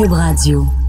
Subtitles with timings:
[0.00, 0.79] Cube Radio.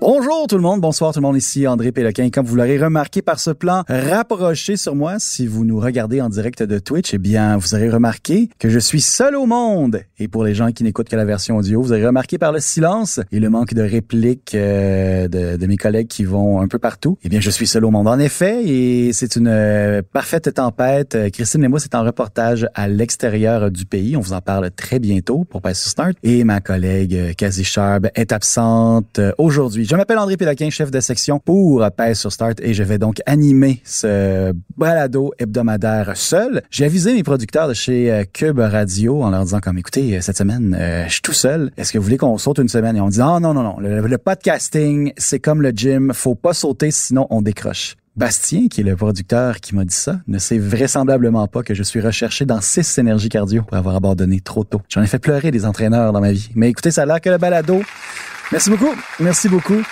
[0.00, 2.30] Bonjour tout le monde, bonsoir tout le monde, ici André Péloquin.
[2.30, 6.30] Comme vous l'aurez remarqué par ce plan rapproché sur moi, si vous nous regardez en
[6.30, 10.00] direct de Twitch, eh bien, vous aurez remarqué que je suis seul au monde.
[10.18, 12.60] Et pour les gens qui n'écoutent que la version audio, vous aurez remarqué par le
[12.60, 17.18] silence et le manque de répliques euh, de, mes collègues qui vont un peu partout.
[17.22, 18.08] Eh bien, je suis seul au monde.
[18.08, 21.14] En effet, et c'est une euh, parfaite tempête.
[21.14, 24.16] Euh, Christine et moi, c'est en reportage à l'extérieur du pays.
[24.16, 26.16] On vous en parle très bientôt pour passer Start.
[26.22, 29.89] Et ma collègue Cassie Sharp est absente aujourd'hui.
[29.90, 33.20] Je m'appelle André Péloquin, chef de section pour Pèse sur Start et je vais donc
[33.26, 36.62] animer ce balado hebdomadaire seul.
[36.70, 40.20] J'ai avisé mes producteurs de chez euh, Cube Radio en leur disant comme écoutez, euh,
[40.20, 41.72] cette semaine, euh, je suis tout seul.
[41.76, 42.96] Est-ce que vous voulez qu'on saute une semaine?
[42.96, 43.80] Et on dit non, non, non, non.
[43.80, 46.12] Le, le podcasting, c'est comme le gym.
[46.14, 47.96] Faut pas sauter, sinon on décroche.
[48.14, 51.82] Bastien, qui est le producteur qui m'a dit ça, ne sait vraisemblablement pas que je
[51.82, 54.82] suis recherché dans six énergies cardio pour avoir abandonné trop tôt.
[54.88, 56.48] J'en ai fait pleurer des entraîneurs dans ma vie.
[56.54, 57.82] Mais écoutez, ça a l'air que le balado
[58.52, 58.94] Merci beaucoup.
[59.20, 59.82] Merci beaucoup.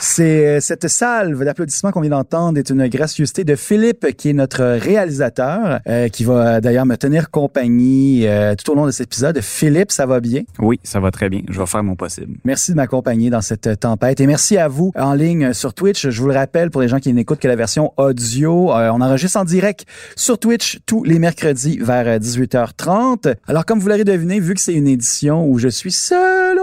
[0.00, 4.32] C'est euh, cette salve d'applaudissements qu'on vient d'entendre est une gracieuseté de Philippe, qui est
[4.32, 9.08] notre réalisateur, euh, qui va d'ailleurs me tenir compagnie euh, tout au long de cet
[9.08, 9.40] épisode.
[9.40, 10.42] Philippe, ça va bien?
[10.60, 11.42] Oui, ça va très bien.
[11.48, 12.38] Je vais faire mon possible.
[12.44, 16.08] Merci de m'accompagner dans cette tempête et merci à vous en ligne sur Twitch.
[16.08, 19.38] Je vous le rappelle pour les gens qui n'écoutent que la version audio, on enregistre
[19.38, 23.34] en direct sur Twitch tous les mercredis vers 18h30.
[23.48, 26.58] Alors comme vous l'aurez deviné, vu que c'est une édition où je suis seul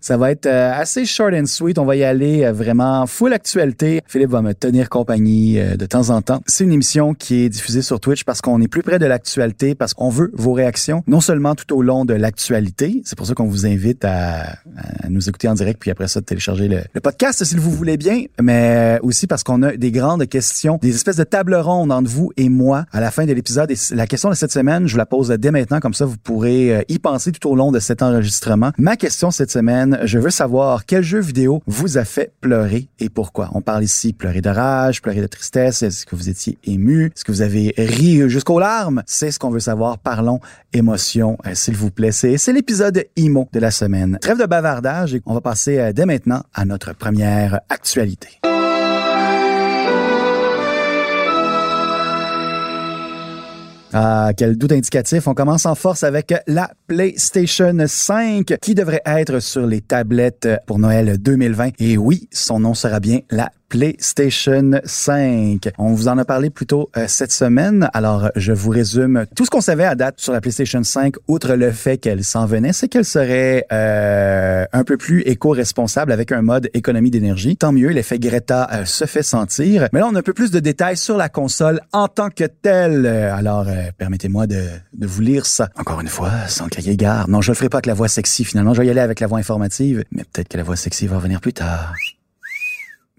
[0.00, 1.78] ça va être assez short and sweet.
[1.78, 4.00] On va y aller euh, vraiment full actualité.
[4.06, 6.40] Philippe va me tenir compagnie euh, de temps en temps.
[6.46, 9.74] C'est une émission qui est diffusée sur Twitch parce qu'on est plus près de l'actualité,
[9.74, 13.02] parce qu'on veut vos réactions, non seulement tout au long de l'actualité.
[13.04, 14.58] C'est pour ça qu'on vous invite à,
[15.08, 17.96] nous écouter en direct, puis après ça, de télécharger le, le podcast si vous voulez
[17.96, 22.10] bien, mais aussi parce qu'on a des grandes questions, des espèces de tables rondes entre
[22.10, 23.70] vous et moi à la fin de l'épisode.
[23.70, 26.16] Et la question de cette semaine, je vous la pose dès maintenant, comme ça vous
[26.16, 28.72] pourrez euh, y penser tout au long de cet enregistrement.
[28.78, 33.08] Ma question cette semaine, je veux savoir quel jeu vidéo vous a fait pleurer et
[33.08, 33.50] pourquoi.
[33.54, 35.82] On parle ici pleurer de rage, pleurer de tristesse.
[35.82, 37.06] Est-ce que vous étiez ému?
[37.06, 39.02] Est-ce que vous avez ri jusqu'aux larmes?
[39.06, 39.98] C'est ce qu'on veut savoir.
[39.98, 40.40] Parlons
[40.72, 42.12] émotion, euh, s'il vous plaît.
[42.12, 44.18] C'est, l'épisode IMO de la semaine.
[44.20, 48.40] Trêve de bavardage et on va passer euh, dès maintenant à notre première actualité.
[53.92, 55.26] Ah, quel doute indicatif.
[55.26, 60.78] On commence en force avec la PlayStation 5 qui devrait être sur les tablettes pour
[60.78, 61.70] Noël 2020.
[61.78, 65.68] Et oui, son nom sera bien la PlayStation 5.
[65.78, 67.88] On vous en a parlé plus tôt euh, cette semaine.
[67.92, 71.54] Alors, je vous résume tout ce qu'on savait à date sur la PlayStation 5, outre
[71.54, 76.42] le fait qu'elle s'en venait, c'est qu'elle serait euh, un peu plus éco-responsable avec un
[76.42, 77.56] mode économie d'énergie.
[77.56, 79.88] Tant mieux, l'effet Greta euh, se fait sentir.
[79.92, 82.44] Mais là, on a un peu plus de détails sur la console en tant que
[82.44, 83.06] telle.
[83.06, 83.66] Alors,
[83.98, 84.64] permettez-moi de,
[84.94, 85.68] de vous lire ça.
[85.76, 87.28] Encore une fois, sans crier gare.
[87.28, 88.72] Non, je le ferai pas avec la voix sexy finalement.
[88.72, 90.04] Je vais y aller avec la voix informative.
[90.12, 91.92] Mais peut-être que la voix sexy va venir plus tard.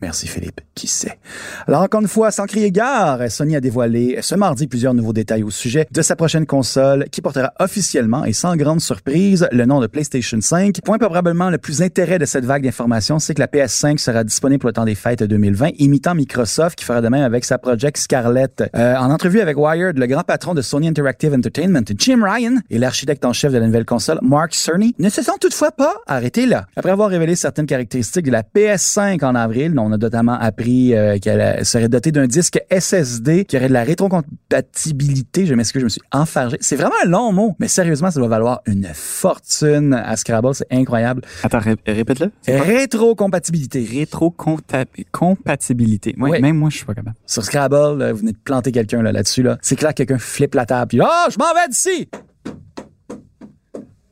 [0.01, 1.19] Merci Philippe, qui sait?
[1.67, 5.43] Alors encore une fois, sans crier gare, Sony a dévoilé ce mardi plusieurs nouveaux détails
[5.43, 9.81] au sujet de sa prochaine console qui portera officiellement et sans grande surprise le nom
[9.81, 10.79] de PlayStation 5.
[10.85, 14.59] Point probablement le plus intérêt de cette vague d'informations, c'est que la PS5 sera disponible
[14.59, 17.97] pour le temps des fêtes 2020, imitant Microsoft qui fera de même avec sa Project
[17.97, 18.63] Scarlett.
[18.75, 22.77] Euh, en entrevue avec Wired, le grand patron de Sony Interactive Entertainment, Jim Ryan, et
[22.77, 26.45] l'architecte en chef de la nouvelle console, Mark Cerny, ne se sont toutefois pas arrêtés
[26.45, 26.67] là.
[26.77, 31.18] Après avoir révélé certaines caractéristiques de la PS5 en avril, on a notamment appris euh,
[31.19, 35.45] qu'elle serait dotée d'un disque SSD qui aurait de la rétrocompatibilité.
[35.45, 36.57] Je m'excuse, je me suis enfargé.
[36.62, 40.53] C'est vraiment un long mot, mais sérieusement, ça doit valoir une fortune à Scrabble.
[40.53, 41.21] C'est incroyable.
[41.44, 42.31] Attends, répète-le.
[42.47, 43.88] Rétrocompatibilité.
[43.91, 46.15] Rétrocompatibilité.
[46.19, 47.15] Oui, même moi, je suis pas capable.
[47.25, 49.44] Sur Scrabble, vous venez de planter quelqu'un là, là-dessus.
[49.44, 49.57] Là.
[49.62, 50.89] C'est clair que quelqu'un flippe la table.
[50.89, 52.07] Puis, oh, je m'en vais d'ici!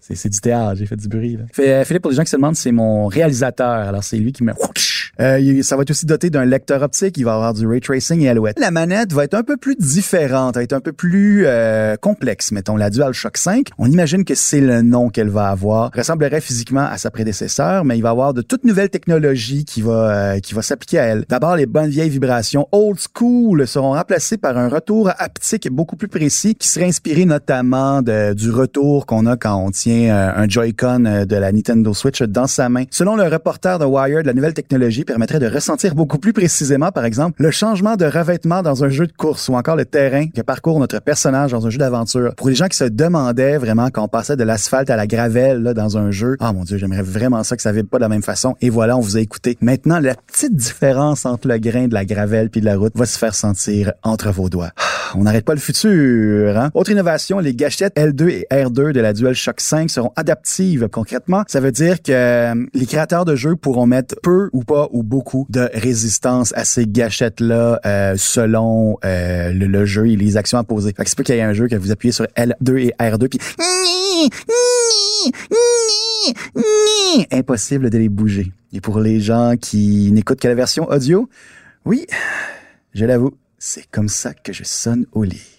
[0.07, 1.36] C'est, c'est du théâtre, j'ai fait du bruit.
[1.38, 1.44] Là.
[1.51, 3.68] Fait, euh, Philippe, pour les gens qui se demandent, c'est mon réalisateur.
[3.69, 4.54] Alors, c'est lui qui me...
[5.19, 8.21] Euh, ça va être aussi doté d'un lecteur optique, il va avoir du ray tracing
[8.21, 8.59] et alouette.
[8.59, 11.95] La manette va être un peu plus différente, elle va être un peu plus euh,
[11.95, 13.69] complexe, mettons, la DualShock 5.
[13.80, 15.89] On imagine que c'est le nom qu'elle va avoir.
[15.95, 20.36] Ressemblerait physiquement à sa prédécesseur, mais il va avoir de toutes nouvelles technologies qui va
[20.36, 21.25] euh, qui va s'appliquer à elle.
[21.27, 26.07] D'abord, les bonnes vieilles vibrations old school seront remplacées par un retour haptique beaucoup plus
[26.10, 30.47] précis qui serait inspiré notamment de- du retour qu'on a quand on tient euh, un
[30.47, 32.85] Joy-Con euh, de la Nintendo Switch dans sa main.
[32.91, 37.05] Selon le reporter de Wired, la nouvelle technologie permettrait de ressentir beaucoup plus précisément, par
[37.05, 40.41] exemple, le changement de revêtement dans un jeu de course ou encore le terrain que
[40.41, 42.35] parcourt notre personnage dans un jeu d'aventure.
[42.35, 45.63] Pour les gens qui se demandaient vraiment quand on passait de l'asphalte à la gravelle
[45.63, 48.03] là, dans un jeu, ah mon dieu, j'aimerais vraiment ça que ça vibre pas de
[48.03, 48.55] la même façon.
[48.61, 49.57] Et voilà, on vous a écouté.
[49.61, 53.05] Maintenant, la petite différence entre le grain de la gravelle puis de la route va
[53.05, 54.71] se faire sentir entre vos doigts.
[55.15, 56.57] On n'arrête pas le futur.
[56.57, 56.69] Hein?
[56.73, 60.88] Autre innovation, les gâchettes L2 et R2 de la DualShock 5 seront adaptives.
[60.92, 64.88] Concrètement, ça veut dire que euh, les créateurs de jeux pourront mettre peu ou pas
[64.92, 70.57] ou beaucoup de résistance à ces gâchettes-là euh, selon euh, le, jeu et les actions
[70.57, 70.94] à poser.
[70.94, 73.28] Fait c'est pas qu'il y ait un jeu que vous appuyez sur L2 et R2
[73.30, 73.39] puis
[77.31, 78.51] impossible de les bouger.
[78.74, 81.30] Et pour les gens qui n'écoutent que la version audio,
[81.86, 82.06] oui,
[82.94, 85.56] je l'avoue, c'est comme ça que je sonne au lit.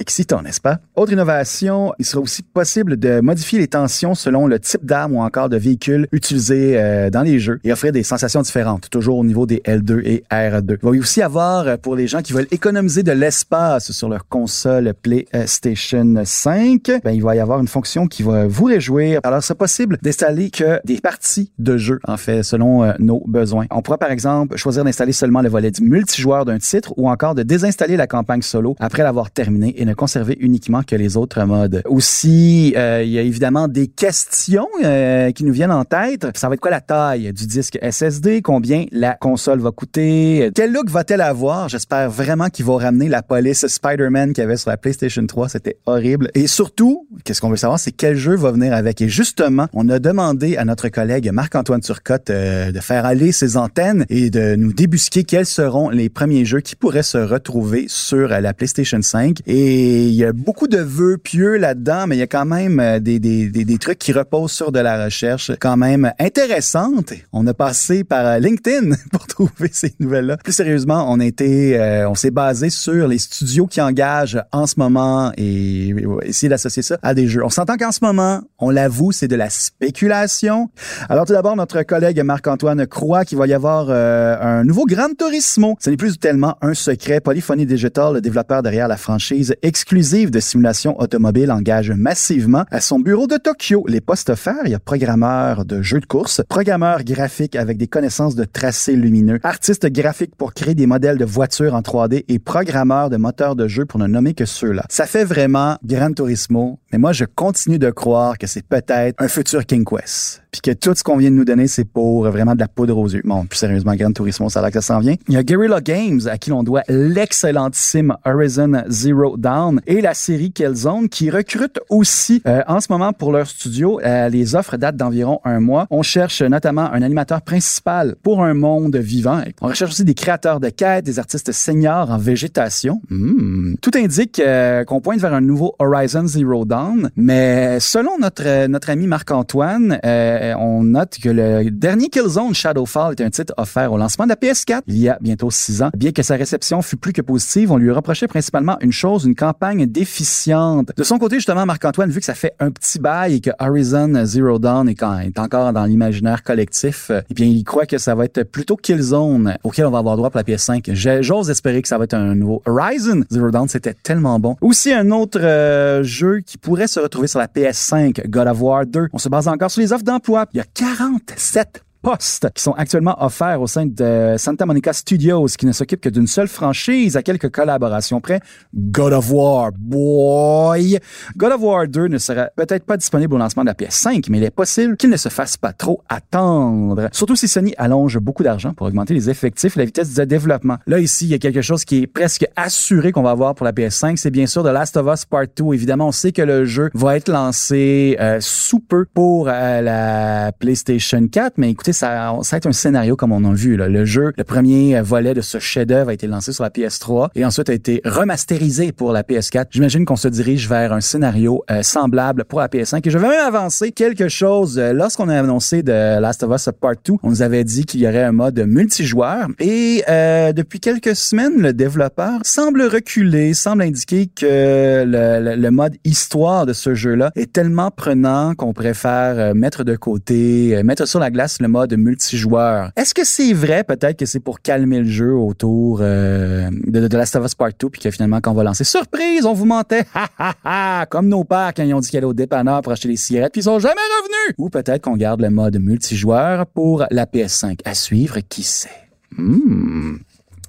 [0.00, 0.78] Excitant, n'est-ce pas?
[0.96, 5.20] Autre innovation, il sera aussi possible de modifier les tensions selon le type d'arme ou
[5.20, 9.24] encore de véhicule utilisé euh, dans les jeux et offrir des sensations différentes, toujours au
[9.24, 10.78] niveau des L2 et R2.
[10.82, 14.08] Il va y aussi avoir, euh, pour les gens qui veulent économiser de l'espace sur
[14.08, 19.20] leur console PlayStation 5, ben, il va y avoir une fonction qui va vous réjouir.
[19.22, 23.66] Alors, c'est possible d'installer que des parties de jeu, en fait, selon euh, nos besoins.
[23.70, 27.42] On pourra, par exemple, choisir d'installer seulement le volet multijoueur d'un titre ou encore de
[27.42, 31.82] désinstaller la campagne solo après l'avoir terminée et ne conserver uniquement que les autres modes.
[31.86, 36.26] Aussi, euh, il y a évidemment des questions euh, qui nous viennent en tête.
[36.34, 38.42] Ça va être quoi la taille du disque SSD?
[38.42, 40.50] Combien la console va coûter?
[40.54, 41.68] Quel look va-t-elle avoir?
[41.68, 45.50] J'espère vraiment qu'ils vont ramener la police Spider-Man qu'il y avait sur la PlayStation 3.
[45.50, 46.30] C'était horrible.
[46.34, 49.00] Et surtout, qu'est-ce qu'on veut savoir, c'est quel jeu va venir avec?
[49.00, 53.56] Et justement, on a demandé à notre collègue Marc-Antoine Turcotte euh, de faire aller ses
[53.56, 58.28] antennes et de nous débusquer quels seront les premiers jeux qui pourraient se retrouver sur
[58.28, 59.38] la PlayStation 5.
[59.46, 62.80] Et il y a beaucoup de vœux pieux là-dedans, mais il y a quand même
[62.80, 67.12] euh, des, des, des, des trucs qui reposent sur de la recherche quand même intéressante.
[67.32, 70.36] On a passé par euh, LinkedIn pour trouver ces nouvelles-là.
[70.38, 74.66] Plus sérieusement, on a été, euh, on s'est basé sur les studios qui engagent en
[74.66, 75.94] ce moment et, et
[76.24, 77.44] essayer d'associer ça à des jeux.
[77.44, 80.70] On s'entend qu'en ce moment, on l'avoue, c'est de la spéculation.
[81.08, 85.08] Alors tout d'abord, notre collègue Marc-Antoine croit qu'il va y avoir euh, un nouveau Gran
[85.18, 85.76] Turismo.
[85.80, 87.20] Ce n'est plus tellement un secret.
[87.20, 92.98] Polyphony Digital, le développeur derrière la franchise exclusive de simulation automobile, engage massivement à son
[92.98, 93.84] bureau de Tokyo.
[93.86, 97.86] Les postes offerts, il y a programmeur de jeux de course, programmeur graphique avec des
[97.86, 102.40] connaissances de tracés lumineux, artiste graphique pour créer des modèles de voitures en 3D et
[102.40, 104.82] programmeur de moteurs de jeu pour ne nommer que ceux-là.
[104.88, 109.28] Ça fait vraiment Gran Turismo, mais moi je continue de croire que c'est peut-être un
[109.28, 110.42] futur King Quest.
[110.50, 112.98] Puis que tout ce qu'on vient de nous donner, c'est pour vraiment de la poudre
[112.98, 113.22] aux yeux.
[113.24, 115.14] Bon, plus sérieusement, Gran Turismo, ça a l'air que ça s'en vient.
[115.28, 119.49] Il y a Guerrilla Games, à qui l'on doit l'excellentissime Horizon Zero Dawn
[119.86, 124.00] et la série Killzone, qui recrute aussi euh, en ce moment pour leur studio.
[124.04, 125.86] Euh, les offres datent d'environ un mois.
[125.90, 129.42] On cherche notamment un animateur principal pour un monde vivant.
[129.60, 133.00] On recherche aussi des créateurs de quêtes, des artistes seniors en végétation.
[133.10, 133.74] Hmm.
[133.82, 138.90] Tout indique euh, qu'on pointe vers un nouveau Horizon Zero Dawn, mais selon notre, notre
[138.90, 143.98] ami Marc-Antoine, euh, on note que le dernier Killzone Shadowfall est un titre offert au
[143.98, 145.90] lancement de la PS4 il y a bientôt six ans.
[145.96, 149.34] Bien que sa réception fût plus que positive, on lui reprochait principalement une chose, une
[149.40, 150.90] campagne déficiente.
[150.96, 154.12] De son côté, justement, Marc-Antoine, vu que ça fait un petit bail et que Horizon
[154.26, 158.14] Zero Dawn est, quand, est encore dans l'imaginaire collectif, eh bien, il croit que ça
[158.14, 160.92] va être plutôt Killzone auquel on va avoir droit pour la PS5.
[160.92, 163.66] J'ai- J'ose espérer que ça va être un nouveau Horizon Zero Dawn.
[163.66, 164.56] C'était tellement bon.
[164.60, 168.84] Aussi, un autre euh, jeu qui pourrait se retrouver sur la PS5, God of War
[168.84, 169.08] 2.
[169.12, 170.44] On se base encore sur les offres d'emploi.
[170.52, 175.46] Il y a 47 postes qui sont actuellement offerts au sein de Santa Monica Studios,
[175.58, 178.40] qui ne s'occupe que d'une seule franchise à quelques collaborations près.
[178.74, 180.98] God of War, boy!
[181.36, 184.38] God of War 2 ne sera peut-être pas disponible au lancement de la PS5, mais
[184.38, 187.08] il est possible qu'il ne se fasse pas trop attendre.
[187.12, 190.78] Surtout si Sony allonge beaucoup d'argent pour augmenter les effectifs et la vitesse de développement.
[190.86, 193.64] Là, ici, il y a quelque chose qui est presque assuré qu'on va avoir pour
[193.64, 194.16] la PS5.
[194.16, 195.74] C'est bien sûr The Last of Us Part 2.
[195.74, 200.52] Évidemment, on sait que le jeu va être lancé euh, sous peu pour euh, la
[200.52, 203.76] PlayStation 4, mais écoutez, sais, ça, ça va être un scénario comme on a vu.
[203.76, 203.88] Là.
[203.88, 207.44] Le jeu, le premier volet de ce chef-d'œuvre a été lancé sur la PS3 et
[207.44, 209.66] ensuite a été remasterisé pour la PS4.
[209.70, 213.00] J'imagine qu'on se dirige vers un scénario euh, semblable pour la PS5.
[213.06, 214.78] Et je vais même avancer quelque chose.
[214.78, 218.00] Euh, Lorsqu'on a annoncé de Last of Us Part 2, on nous avait dit qu'il
[218.00, 219.46] y aurait un mode multijoueur.
[219.58, 225.70] Et euh, depuis quelques semaines, le développeur semble reculer, semble indiquer que le, le- le
[225.70, 231.06] mode histoire de ce jeu-là est tellement prenant qu'on préfère euh, mettre de côté, mettre
[231.06, 232.90] sur la glace le mode multijoueur.
[232.96, 233.84] Est-ce que c'est vrai?
[233.84, 237.70] Peut-être que c'est pour calmer le jeu autour euh, de, de Last of Us Part
[237.78, 241.06] 2 puis que finalement quand on va lancer surprise, on vous mentait, ha ha ha,
[241.06, 243.52] comme nos pères quand ils ont dit qu'ils allaient au dépanneur pour acheter des cigarettes
[243.52, 244.54] puis ils sont jamais revenus.
[244.58, 247.78] Ou peut-être qu'on garde le mode multijoueur pour la PS5.
[247.84, 248.88] À suivre, qui sait?
[249.36, 250.16] Hmm.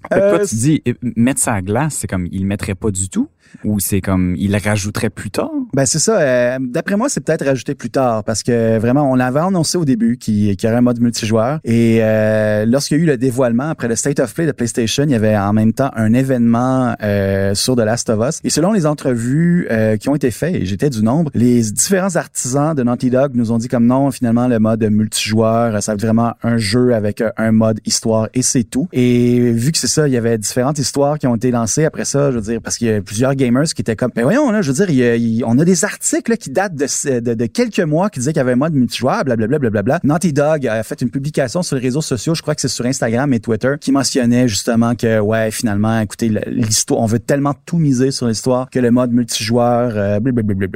[0.09, 2.89] Que Euh, toi, tu dis, euh, mettre ça à glace, c'est comme, il mettrait pas
[2.91, 3.29] du tout?
[3.63, 5.51] Ou c'est comme, il rajouterait plus tard?
[5.73, 6.19] Ben c'est ça.
[6.19, 9.85] euh, D'après moi, c'est peut-être rajouté plus tard parce que vraiment, on l'avait annoncé au
[9.85, 11.59] début qu'il y aurait un mode multijoueur.
[11.63, 15.03] Et euh, lorsqu'il y a eu le dévoilement après le State of Play de PlayStation,
[15.03, 18.39] il y avait en même temps un événement euh, sur The Last of Us.
[18.43, 22.15] Et selon les entrevues euh, qui ont été faites, et j'étais du nombre, les différents
[22.15, 25.95] artisans de Naughty Dog nous ont dit comme non, finalement, le mode multijoueur, ça va
[25.95, 28.87] être vraiment un jeu avec un mode histoire et c'est tout.
[28.93, 32.05] Et vu que c'est ça, il y avait différentes histoires qui ont été lancées après
[32.05, 34.51] ça, je veux dire, parce qu'il y a plusieurs gamers qui étaient comme, mais voyons,
[34.51, 38.33] là, je veux dire, on a des articles qui datent de, quelques mois qui disaient
[38.33, 39.99] qu'il y avait un mode multijoueur, blablabla, blablabla.
[40.03, 42.85] Naughty Dog a fait une publication sur les réseaux sociaux, je crois que c'est sur
[42.85, 47.77] Instagram et Twitter, qui mentionnait justement que, ouais, finalement, écoutez, l'histoire, on veut tellement tout
[47.77, 50.67] miser sur l'histoire que le mode multijoueur, euh, blablabla.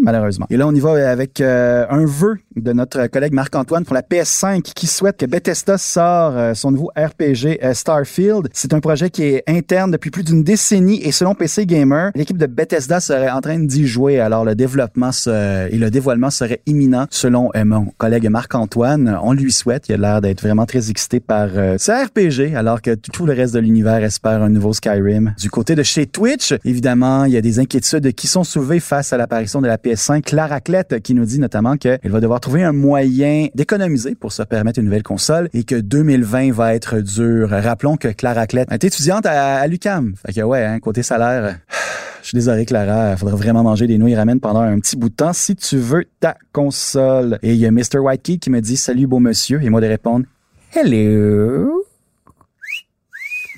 [0.00, 0.46] Malheureusement.
[0.50, 4.02] Et là, on y va avec euh, un vœu de notre collègue Marc-Antoine pour la
[4.02, 8.48] PS5 qui souhaite que Bethesda sort euh, son nouveau RPG euh, Starfield.
[8.52, 12.36] C'est un projet qui est interne depuis plus d'une décennie et selon PC Gamer, l'équipe
[12.36, 14.20] de Bethesda serait en train d'y jouer.
[14.20, 19.18] Alors le développement et le dévoilement serait imminent selon euh, mon collègue Marc-Antoine.
[19.22, 19.88] On lui souhaite.
[19.88, 23.26] Il a l'air d'être vraiment très excité par euh, ce RPG alors que tout, tout
[23.26, 25.34] le reste de l'univers espère un nouveau Skyrim.
[25.38, 29.12] Du côté de chez Twitch, évidemment, il y a des inquiétudes qui sont soulevées face
[29.12, 30.22] à l'apparition de la PS5.
[30.22, 34.42] Clara Clette qui nous dit notamment qu'elle va devoir trouver un moyen d'économiser pour se
[34.42, 37.48] permettre une nouvelle console et que 2020 va être dur.
[37.50, 40.14] Rappelons que Clara Clette est étudiante à, l'UCAM.
[40.26, 41.58] Fait que ouais, hein, côté salaire,
[42.22, 45.08] je suis désolé Clara, il faudra vraiment manger des nouilles ramen pendant un petit bout
[45.08, 47.38] de temps si tu veux ta console.
[47.42, 47.98] Et il y a Mr.
[47.98, 50.26] White Key qui me dit salut beau monsieur et moi de répondre
[50.74, 51.89] hello.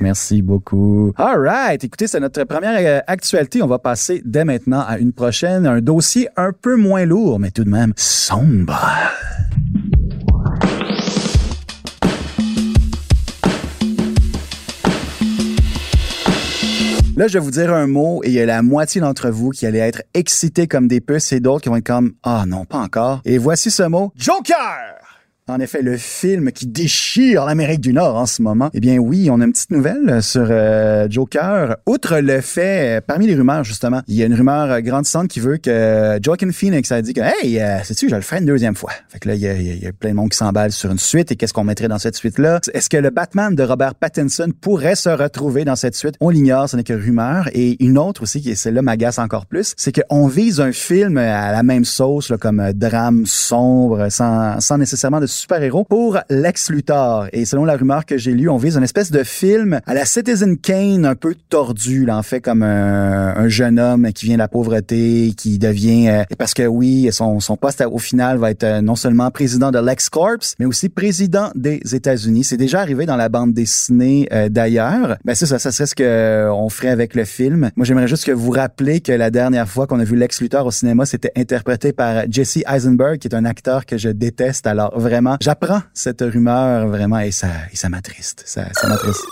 [0.02, 1.12] Merci beaucoup.
[1.16, 1.84] All right.
[1.84, 3.62] Écoutez, c'est notre première euh, actualité.
[3.62, 7.52] On va passer dès maintenant à une prochaine, un dossier un peu moins lourd, mais
[7.52, 8.76] tout de même sombre.
[17.16, 19.50] Là, je vais vous dire un mot et il y a la moitié d'entre vous
[19.50, 22.64] qui allait être excités comme des puces et d'autres qui vont être comme ah non,
[22.64, 23.20] pas encore.
[23.24, 25.01] Et voici ce mot Joker.
[25.48, 28.70] En effet, le film qui déchire l'Amérique du Nord en ce moment.
[28.74, 31.78] Eh bien oui, on a une petite nouvelle sur euh, Joker.
[31.84, 35.26] Outre le fait, euh, parmi les rumeurs justement, il y a une rumeur euh, grandissante
[35.26, 38.46] qui veut que Joaquin Phoenix a dit que Hey, euh, sais-tu, je le ferai une
[38.46, 38.92] deuxième fois.
[39.08, 40.92] Fait que là, il y a, il y a- plein de monde qui s'emballe sur
[40.92, 41.32] une suite.
[41.32, 42.60] Et qu'est-ce qu'on mettrait dans cette suite-là?
[42.72, 46.14] Est-ce que le Batman de Robert Pattinson pourrait se retrouver dans cette suite?
[46.20, 47.48] On l'ignore, ce n'est que rumeur.
[47.52, 51.50] Et une autre aussi, qui celle-là m'agace encore plus, c'est qu'on vise un film à
[51.50, 57.26] la même sauce, là, comme drame sombre, sans, sans nécessairement de super-héros, pour Lex Luthor.
[57.32, 60.04] Et selon la rumeur que j'ai lue, on vise une espèce de film à la
[60.04, 64.36] Citizen Kane un peu tordu, là, en fait, comme un, un jeune homme qui vient
[64.36, 66.08] de la pauvreté, qui devient...
[66.08, 69.78] euh, parce que oui, son, poste au final va être euh, non seulement président de
[69.78, 72.44] Lex Corps, mais aussi président des États-Unis.
[72.44, 75.16] C'est déjà arrivé dans la bande dessinée euh, d'ailleurs.
[75.24, 77.70] Ben c'est ça, ça serait ce que on ferait avec le film.
[77.76, 80.66] Moi, j'aimerais juste que vous rappelez que la dernière fois qu'on a vu Lex Luthor
[80.66, 84.66] au cinéma, c'était interprété par Jesse Eisenberg, qui est un acteur que je déteste.
[84.66, 88.42] Alors vraiment, j'apprends cette rumeur vraiment et ça, et ça m'attriste.
[88.46, 89.24] Ça, ça m'attriste.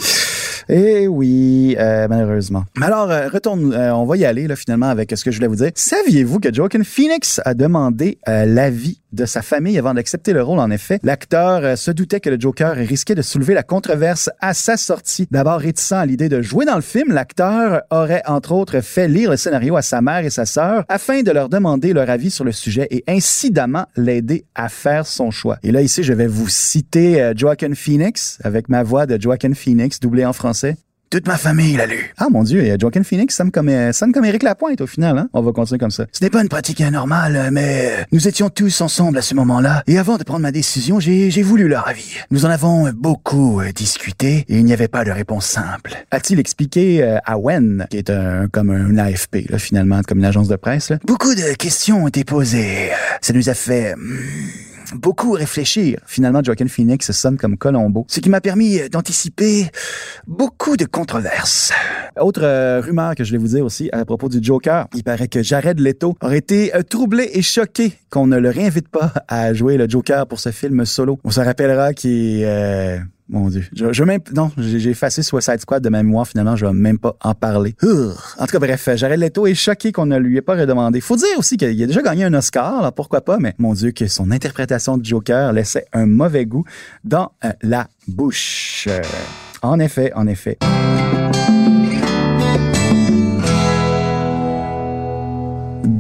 [0.69, 2.65] Eh oui, euh, malheureusement.
[2.77, 5.49] Mais alors, euh, retourne, euh, on va y aller finalement avec ce que je voulais
[5.49, 5.71] vous dire.
[5.75, 10.61] Saviez-vous que Joaquin Phoenix a demandé euh, l'avis de sa famille avant d'accepter le rôle?
[10.61, 14.55] En effet, l'acteur euh, se doutait que le Joker risquait de soulever la controverse à
[14.55, 15.27] sa sortie.
[15.33, 19.31] D'abord réticent à l'idée de jouer dans le film, l'acteur aurait entre autres fait lire
[19.31, 22.45] le scénario à sa mère et sa sœur afin de leur demander leur avis sur
[22.45, 25.59] le sujet et incidemment l'aider à faire son choix.
[25.65, 30.01] Et ici, je vais vous citer euh, Joaquin Phoenix avec ma voix de Joaquin Phoenix
[30.01, 30.77] doublée en français.
[31.11, 32.15] Toute ma famille l'a lu.
[32.19, 35.19] Ah mon Dieu, et Joaquin Phoenix sonne comme, euh, sonne comme Éric Lapointe au final.
[35.19, 35.29] Hein?
[35.33, 36.07] On va continuer comme ça.
[36.13, 39.83] Ce n'est pas une pratique normale, mais euh, nous étions tous ensemble à ce moment-là.
[39.89, 42.15] Et avant de prendre ma décision, j'ai voulu leur avis.
[42.31, 45.97] Nous en avons euh, beaucoup euh, discuté et il n'y avait pas de réponse simple.
[46.13, 48.13] A-t-il expliqué euh, à Wen, qui est
[48.53, 50.93] comme un AFP, là, finalement, comme une agence de presse.
[51.05, 52.91] Beaucoup de questions ont été posées.
[53.21, 53.97] Ça nous a fait...
[53.97, 56.01] hmm, beaucoup réfléchir.
[56.07, 59.67] Finalement, Joaquin Phoenix sonne comme Colombo, ce qui m'a permis d'anticiper
[60.27, 61.73] beaucoup de controverses.
[62.19, 65.29] Autre euh, rumeur que je vais vous dire aussi à propos du Joker, il paraît
[65.29, 69.55] que Jared Leto aurait été euh, troublé et choqué qu'on ne le réinvite pas à
[69.55, 71.19] jouer le Joker pour ce film solo.
[71.25, 72.43] On se rappellera qu'il.
[72.45, 72.99] Euh,
[73.31, 73.65] mon Dieu.
[73.75, 76.27] Je, je même, non, j'ai effacé Suicide Squad de ma mémoire.
[76.27, 77.75] Finalement, je vais même pas en parler.
[77.83, 81.01] En tout cas, bref, Jared Leto est choqué qu'on ne lui ait pas redemandé.
[81.01, 83.93] Faut dire aussi qu'il a déjà gagné un Oscar, là, pourquoi pas, mais mon Dieu,
[83.93, 86.65] que son interprétation de Joker laissait un mauvais goût
[87.05, 88.87] dans euh, la bouche.
[88.89, 89.01] Euh,
[89.63, 90.59] en effet, en effet.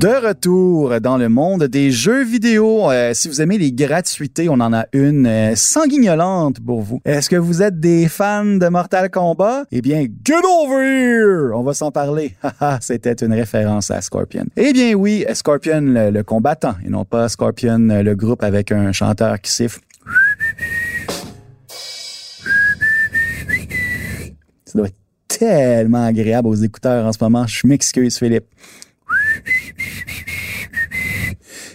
[0.00, 2.90] De retour dans le monde des jeux vidéo.
[2.90, 7.02] Euh, si vous aimez les gratuités, on en a une euh, sanguignolante pour vous.
[7.04, 9.64] Est-ce que vous êtes des fans de Mortal Kombat?
[9.70, 11.54] Eh bien, get over here!
[11.54, 12.34] On va s'en parler.
[12.80, 14.46] C'était une référence à Scorpion.
[14.56, 18.92] Eh bien oui, Scorpion le, le combattant et non pas Scorpion le groupe avec un
[18.92, 19.80] chanteur qui siffle.
[24.64, 24.96] Ça doit être
[25.28, 27.46] tellement agréable aux écouteurs en ce moment.
[27.46, 28.46] Je m'excuse, Philippe.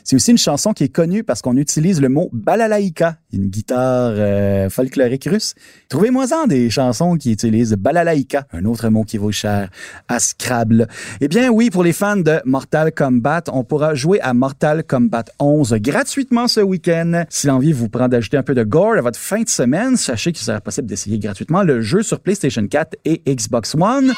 [0.06, 4.14] C'est aussi une chanson qui est connue parce qu'on utilise le mot balalaïka, une guitare
[4.16, 5.56] euh, folklorique russe.
[5.90, 9.72] Trouvez-moi-en des chansons qui utilisent balalaïka, un autre mot qui vaut cher
[10.08, 10.88] à Scrabble.
[11.22, 15.26] Eh bien oui, pour les fans de Mortal Kombat, on pourra jouer à Mortal Kombat
[15.40, 17.24] 11 gratuitement ce week-end.
[17.30, 20.34] Si l'envie vous prend d'ajouter un peu de gore à votre fin de semaine, sachez
[20.34, 24.14] qu'il sera possible d'essayer gratuitement le jeu sur PlayStation 4 et Xbox One.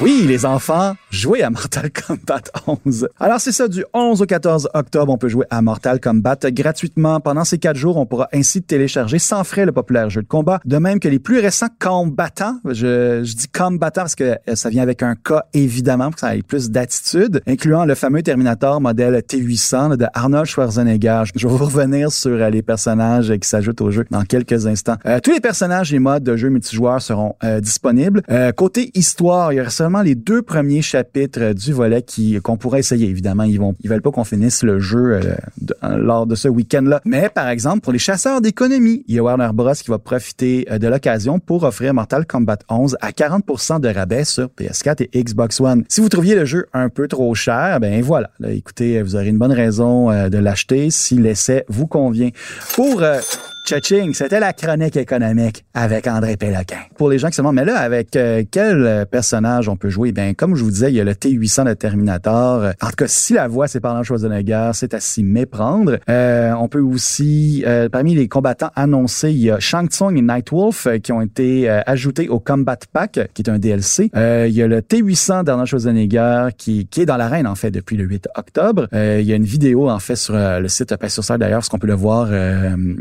[0.00, 2.42] Oui, les enfants, jouez à Mortal Kombat
[2.84, 3.08] 11.
[3.20, 7.20] Alors c'est ça, du 11 au 14 octobre, on peut jouer à Mortal Kombat gratuitement.
[7.20, 10.58] Pendant ces quatre jours, on pourra ainsi télécharger sans frais le populaire jeu de combat,
[10.64, 12.58] de même que les plus récents combattants.
[12.64, 16.34] Je, dis combattants parce que euh, ça vient avec un cas évidemment, pour que ça
[16.34, 21.22] ait plus d'attitude, incluant le fameux Terminator modèle T800 de Arnold Schwarzenegger.
[21.34, 24.96] Je vais vous revenir sur euh, les personnages qui s'ajoutent au jeu dans quelques instants.
[25.06, 28.22] Euh, tous les personnages et modes de jeu multijoueurs seront euh, disponibles.
[28.30, 32.56] Euh, côté histoire, il y aura seulement les deux premiers chapitres du volet qui qu'on
[32.56, 33.06] pourrait essayer.
[33.06, 36.48] Évidemment, ils vont, ils veulent pas qu'on finisse le jeu euh, de, lors de ce
[36.48, 37.02] week-end-là.
[37.04, 40.66] Mais par exemple, pour les chasseurs d'économie, il y a Warner Bros qui va profiter
[40.70, 45.22] euh, de l'occasion pour offrir Mortal Kombat 11 à 40% de rabais sur PS4 et
[45.22, 45.84] Xbox One.
[45.90, 48.30] Si vous trouviez le jeu un peu trop cher, ben voilà.
[48.40, 52.30] Là, écoutez, vous aurez une bonne raison euh, de l'acheter si l'essai vous convient.
[52.74, 53.18] Pour euh,
[53.64, 56.80] Tchaching, c'était la chronique économique avec André Péloquin.
[56.98, 59.88] Pour les gens qui se demandent, mais là, avec euh, quel euh, personnage on peut
[59.88, 60.12] jouer?
[60.12, 62.72] Ben, comme je vous disais, il y a le T800 de Terminator.
[62.82, 65.96] En tout cas, si la voix, c'est parlant Schwarzenegger, c'est à s'y méprendre.
[66.10, 70.20] Euh, on peut aussi, euh, parmi les combattants annoncés, il y a Shang Tsung et
[70.20, 74.10] Nightwolf euh, qui ont été euh, ajoutés au Combat Pack, qui est un DLC.
[74.14, 77.96] Il y a le T800 d'Arnold Schwarzenegger qui, qui est dans l'arène, en fait, depuis
[77.96, 78.88] le 8 octobre.
[78.92, 81.78] Il y a une vidéo, en fait, sur le site Pass sur d'ailleurs, parce qu'on
[81.78, 82.28] peut le voir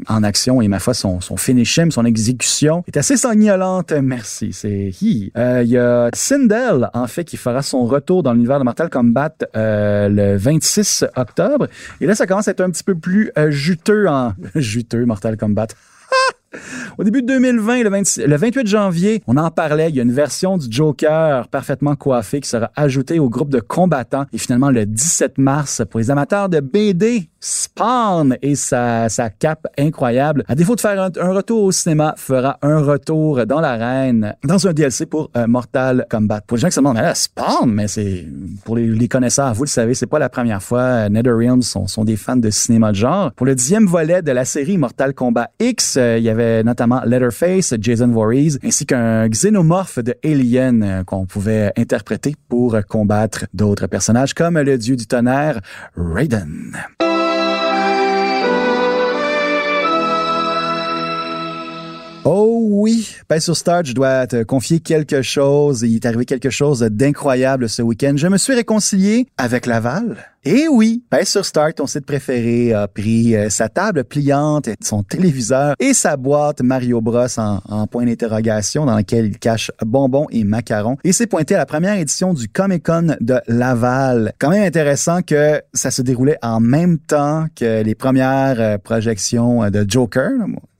[0.07, 3.91] en action et ma foi, son, son finishing, son exécution est assez sanguinolente.
[3.91, 4.53] Merci.
[4.53, 5.31] C'est hi.
[5.37, 8.89] Euh, Il y a Sindel, en fait, qui fera son retour dans l'univers de Mortal
[8.89, 11.67] Kombat euh, le 26 octobre.
[12.01, 15.37] Et là, ça commence à être un petit peu plus euh, juteux en juteux Mortal
[15.37, 15.67] Kombat.
[16.97, 20.03] Au début de 2020, le, 26 le 28 janvier, on en parlait, il y a
[20.03, 24.25] une version du Joker parfaitement coiffé qui sera ajoutée au groupe de combattants.
[24.33, 30.43] Et finalement, le 17 mars, pour les amateurs de BD, Spawn et sa, cape incroyable,
[30.47, 34.73] à défaut de faire un, retour au cinéma, fera un retour dans l'arène dans un
[34.73, 36.41] DLC pour euh, Mortal Kombat.
[36.47, 38.25] Pour les gens qui se demandent, Spawn, mais c'est
[38.63, 41.09] pour les, connaisseurs, vous le savez, c'est pas la première fois.
[41.09, 43.31] NetherRealms sont, sont des fans de cinéma de genre.
[43.33, 47.01] Pour le dixième volet de la série Mortal Kombat X, euh, il y avait notamment
[47.05, 53.87] Letterface, Jason Voorhees, ainsi qu'un xénomorphe de Alien euh, qu'on pouvait interpréter pour combattre d'autres
[53.87, 55.59] personnages comme le dieu du tonnerre,
[55.95, 56.77] Raiden.
[62.25, 65.81] Oh oui, ben sur Start, je dois te confier quelque chose.
[65.81, 68.13] Il est arrivé quelque chose d'incroyable ce week-end.
[68.15, 70.15] Je me suis réconcilié avec Laval.
[70.45, 75.03] Et oui, ben sur Start, ton site préféré a pris euh, sa table pliante, son
[75.03, 80.27] téléviseur et sa boîte Mario Bros en, en point d'interrogation dans laquelle il cache bonbons
[80.31, 84.31] et macarons et s'est pointé à la première édition du Comic Con de Laval.
[84.39, 89.63] Quand même intéressant que ça se déroulait en même temps que les premières euh, projections
[89.63, 90.31] euh, de Joker.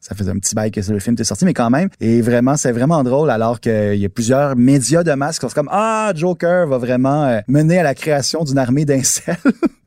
[0.04, 1.88] Ça faisait un petit bail que le film était sorti, mais quand même.
[2.02, 5.54] Et vraiment, c'est vraiment drôle alors qu'il y a plusieurs médias de masse qui sont
[5.56, 9.38] comme Ah, Joker va vraiment euh, mener à la création d'une armée d'incels.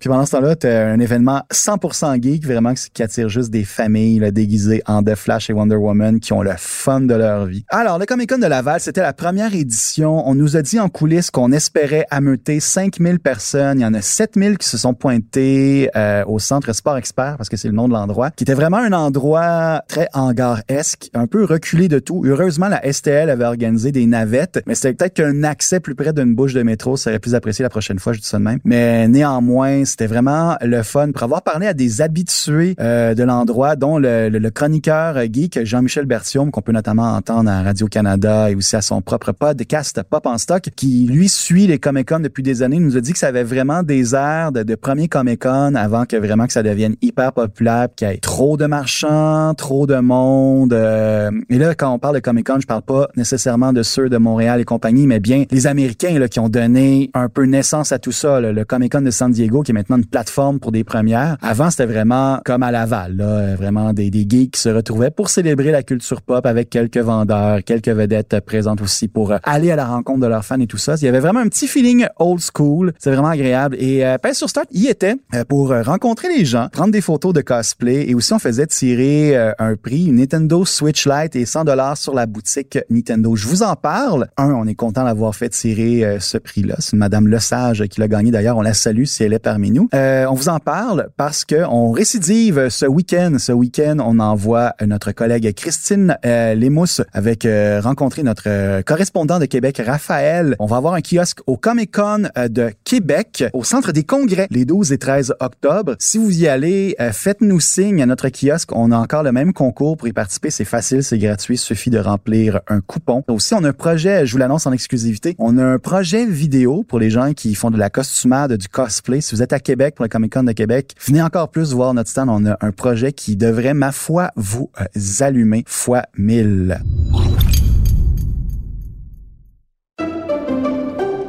[0.00, 4.18] Puis pendant ce temps-là, t'as un événement 100% geek, vraiment qui attire juste des familles
[4.18, 7.64] là, déguisées en The Flash et Wonder Woman qui ont le fun de leur vie.
[7.68, 10.28] Alors, le Comic Con de Laval, c'était la première édition.
[10.28, 13.78] On nous a dit en coulisses qu'on espérait ameuter 5000 personnes.
[13.78, 17.48] Il y en a 7000 qui se sont pointés euh, au Centre Sport Expert, parce
[17.48, 21.44] que c'est le nom de l'endroit, qui était vraiment un endroit très hangar-esque, un peu
[21.44, 22.24] reculé de tout.
[22.26, 26.34] Heureusement, la STL avait organisé des navettes, mais c'était peut-être qu'un accès plus près d'une
[26.34, 28.58] bouche de métro serait plus apprécié la prochaine fois, je dis ça de même.
[28.64, 29.45] Mais néanmoins,
[29.84, 31.12] c'était vraiment le fun.
[31.12, 36.06] Pour avoir parlé à des habitués euh, de l'endroit, dont le, le, chroniqueur geek Jean-Michel
[36.06, 40.38] Bertium, qu'on peut notamment entendre à Radio-Canada et aussi à son propre podcast Pop en
[40.38, 43.44] stock, qui lui suit les Comic-Con depuis des années, nous a dit que ça avait
[43.44, 47.88] vraiment des airs de, de premier Comic-Con avant que vraiment que ça devienne hyper populaire,
[47.94, 50.72] qu'il y ait trop de marchands, trop de monde.
[50.72, 54.16] Euh, et là, quand on parle de Comic-Con, je parle pas nécessairement de ceux de
[54.16, 57.98] Montréal et compagnie, mais bien les Américains là, qui ont donné un peu naissance à
[57.98, 58.40] tout ça.
[58.40, 61.36] Le Comic-Con de San Diego, qui est maintenant une plateforme pour des premières.
[61.42, 65.30] Avant, c'était vraiment comme à Laval, là, vraiment des, des geeks qui se retrouvaient pour
[65.30, 69.76] célébrer la culture pop avec quelques vendeurs, quelques vedettes présentes aussi pour euh, aller à
[69.76, 70.96] la rencontre de leurs fans et tout ça.
[70.96, 72.92] Il y avait vraiment un petit feeling old school.
[72.98, 73.76] C'est vraiment agréable.
[73.78, 77.32] Et euh, sur Start y était euh, pour euh, rencontrer les gens, prendre des photos
[77.32, 81.46] de cosplay et aussi on faisait tirer euh, un prix, une Nintendo Switch Lite et
[81.46, 83.34] 100 dollars sur la boutique Nintendo.
[83.36, 84.28] Je vous en parle.
[84.36, 86.76] Un, on est content d'avoir fait tirer ce prix-là.
[86.78, 88.30] C'est Madame Lesage qui l'a gagné.
[88.30, 89.88] D'ailleurs, on la salue nous.
[89.92, 93.36] on vous en parle parce que on récidive ce week-end.
[93.38, 97.46] Ce week-end, on envoie notre collègue Christine Lemousse avec
[97.82, 100.56] rencontrer notre correspondant de Québec, Raphaël.
[100.58, 104.64] On va avoir un kiosque au Comic Con de Québec, au centre des congrès, les
[104.64, 105.96] 12 et 13 octobre.
[105.98, 108.70] Si vous y allez, euh, faites-nous signe à notre kiosque.
[108.72, 110.50] On a encore le même concours pour y participer.
[110.50, 111.56] C'est facile, c'est gratuit.
[111.56, 113.22] Il suffit de remplir un coupon.
[113.28, 116.84] Aussi, on a un projet, je vous l'annonce en exclusivité, on a un projet vidéo
[116.86, 119.15] pour les gens qui font de la costumade, du cosplay.
[119.20, 121.94] Si vous êtes à Québec pour le Comic Con de Québec, venez encore plus voir
[121.94, 122.28] notre stand.
[122.28, 126.80] On a un projet qui devrait, ma foi, vous euh, allumer fois mille.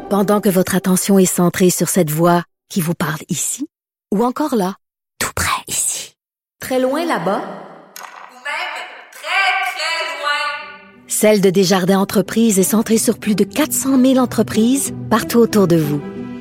[0.10, 3.68] Pendant que votre attention est centrée sur cette voix qui vous parle ici,
[4.14, 4.76] ou encore là,
[5.20, 6.16] tout près ici,
[6.60, 7.42] très loin là-bas,
[11.20, 15.76] Celle de Desjardins Entreprises est centrée sur plus de 400 000 entreprises partout autour de
[15.76, 16.00] vous.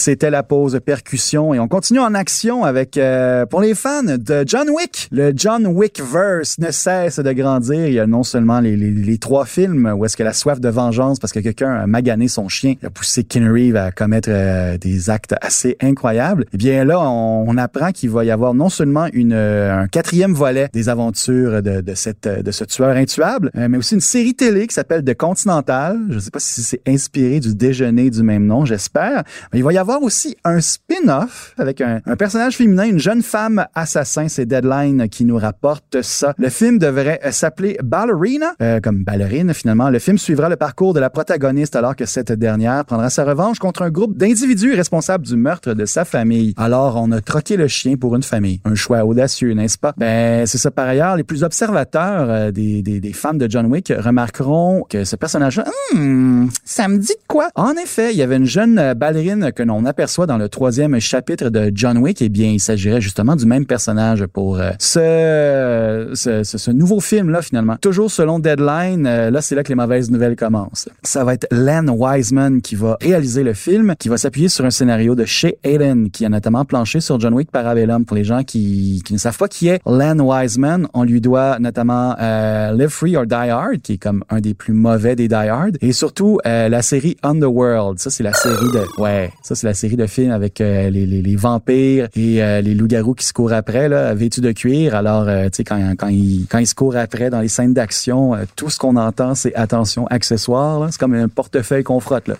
[0.00, 4.44] C'était la pause percussion et on continue en action avec, euh, pour les fans de
[4.46, 7.86] John Wick, le John Wick verse ne cesse de grandir.
[7.86, 10.70] Il y a non seulement les, les, trois films où est-ce que la soif de
[10.70, 14.78] vengeance parce que quelqu'un a magané son chien, a poussé Ken Reeves à commettre euh,
[14.78, 16.46] des actes assez incroyables.
[16.54, 20.32] Eh bien là, on, apprend qu'il va y avoir non seulement une, euh, un quatrième
[20.32, 24.66] volet des aventures de, de, cette, de ce tueur intuable, mais aussi une série télé
[24.66, 26.00] qui s'appelle The Continental.
[26.08, 29.24] Je ne sais pas si c'est inspiré du déjeuner du même nom, j'espère.
[29.52, 34.28] Mais il va y aussi un spin-off avec un, personnage féminin, une jeune femme assassin.
[34.28, 36.34] C'est Deadline qui nous rapporte ça.
[36.38, 39.90] Le film devrait euh, s'appeler Ballerina, euh, comme ballerine finalement.
[39.90, 43.58] Le film suivra le parcours de la protagoniste alors que cette dernière prendra sa revanche
[43.58, 46.54] contre un groupe d'individus responsables du meurtre de sa famille.
[46.56, 48.60] Alors, on a troqué le chien pour une famille.
[48.64, 49.94] Un choix audacieux, n'est-ce pas?
[49.96, 51.16] Ben, c'est ça par ailleurs.
[51.16, 55.64] Les plus observateurs euh, des, des, des, fans de John Wick remarqueront que ce personnage-là,
[55.94, 57.48] hmm, ça me dit quoi?
[57.54, 60.98] En effet, il y avait une jeune ballerine que l'on on aperçoit dans le troisième
[61.00, 66.42] chapitre de John Wick, eh bien, il s'agirait justement du même personnage pour euh, ce,
[66.44, 67.76] ce, nouveau film-là, finalement.
[67.80, 70.88] Toujours selon Deadline, euh, là, c'est là que les mauvaises nouvelles commencent.
[71.02, 74.70] Ça va être Len Wiseman qui va réaliser le film, qui va s'appuyer sur un
[74.70, 78.04] scénario de Shea Allen, qui a notamment planché sur John Wick Parabellum.
[78.04, 82.16] Pour les gens qui, ne savent pas qui est Len Wiseman, on lui doit notamment
[82.20, 85.34] euh, Live Free or Die Hard, qui est comme un des plus mauvais des Die
[85.34, 87.98] Hard, et surtout la série Underworld.
[87.98, 89.00] Ça, c'est la série de...
[89.00, 92.60] Ouais, ça, c'est la série de films avec euh, les, les, les, vampires et euh,
[92.60, 94.96] les loups-garous qui se courent après, là, vêtus de cuir.
[94.96, 97.72] Alors, euh, tu sais, quand, quand, ils, quand ils se courent après dans les scènes
[97.72, 100.88] d'action, tout ce qu'on entend, c'est attention, accessoire.
[100.90, 102.26] C'est comme un portefeuille qu'on frotte.
[102.26, 102.34] Là.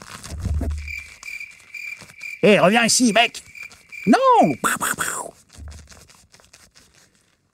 [2.43, 3.45] Hé, hey, reviens ici, mec!
[4.09, 4.53] Non!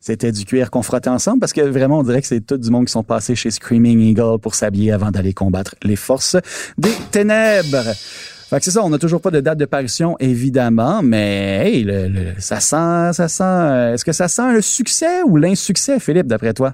[0.01, 2.71] C'était du cuir qu'on frottait ensemble parce que vraiment, on dirait que c'est tout du
[2.71, 6.37] monde qui sont passés chez Screaming Eagle pour s'habiller avant d'aller combattre les forces
[6.79, 7.93] des ténèbres.
[8.49, 11.83] Fait que c'est ça, on n'a toujours pas de date de parution, évidemment, mais hey,
[11.83, 13.95] le, le, ça sent, ça sent.
[13.95, 16.73] Est-ce que ça sent le succès ou l'insuccès, Philippe, d'après toi?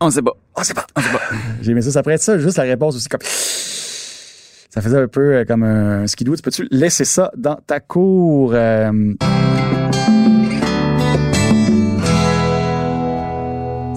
[0.00, 0.32] On sait pas.
[0.54, 0.86] On sait pas.
[1.62, 1.90] J'ai aimé ça.
[1.90, 3.20] Ça pourrait être ça, juste la réponse aussi comme.
[3.22, 6.36] Ça faisait un peu euh, comme un skidoo.
[6.36, 8.52] Tu peux-tu laisser ça dans ta cour?
[8.54, 9.14] Euh,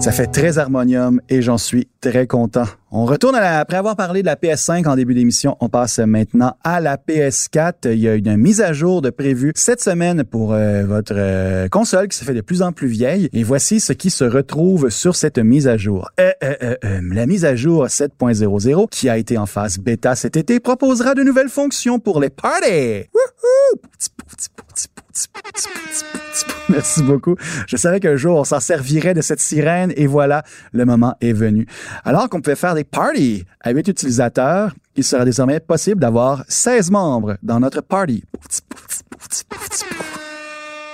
[0.00, 2.64] Ça fait très harmonium et j'en suis très content.
[2.92, 6.00] On retourne à la- après avoir parlé de la PS5 en début d'émission, on passe
[6.00, 7.86] maintenant à la PS4.
[7.92, 11.68] Il y a une mise à jour de prévue cette semaine pour euh, votre euh,
[11.68, 13.28] console qui se fait de plus en plus vieille.
[13.32, 16.10] Et voici ce qui se retrouve sur cette mise à jour.
[16.18, 16.74] Euh, euh,
[17.12, 21.22] la mise à jour 7.00 qui a été en phase bêta cet été proposera de
[21.22, 23.08] nouvelles fonctions pour les parties.
[26.68, 27.34] Merci beaucoup.
[27.66, 31.32] Je savais qu'un jour on s'en servirait de cette sirène et voilà, le moment est
[31.32, 31.66] venu.
[32.04, 36.90] Alors qu'on pouvait faire des parties à 8 utilisateurs, il sera désormais possible d'avoir 16
[36.90, 38.24] membres dans notre party.
[38.32, 40.09] Pouti, pouti, pouti.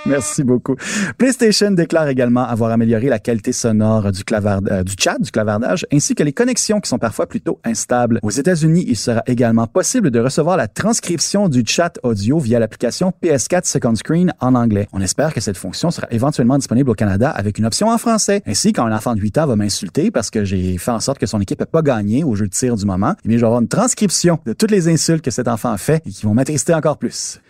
[0.07, 0.77] Merci beaucoup.
[1.19, 5.85] PlayStation déclare également avoir amélioré la qualité sonore du, clavard, euh, du chat, du clavardage,
[5.93, 8.21] ainsi que les connexions qui sont parfois plutôt instables.
[8.23, 13.13] Aux États-Unis, il sera également possible de recevoir la transcription du chat audio via l'application
[13.23, 14.87] PS4 Second Screen en anglais.
[14.93, 18.43] On espère que cette fonction sera éventuellement disponible au Canada avec une option en français.
[18.47, 21.19] Ainsi, quand un enfant de 8 ans va m'insulter parce que j'ai fait en sorte
[21.19, 23.41] que son équipe n'a pas gagné au jeu de tir du moment, eh bien, je
[23.41, 26.27] vais avoir une transcription de toutes les insultes que cet enfant a fait et qui
[26.27, 27.41] vont m'attrister encore plus.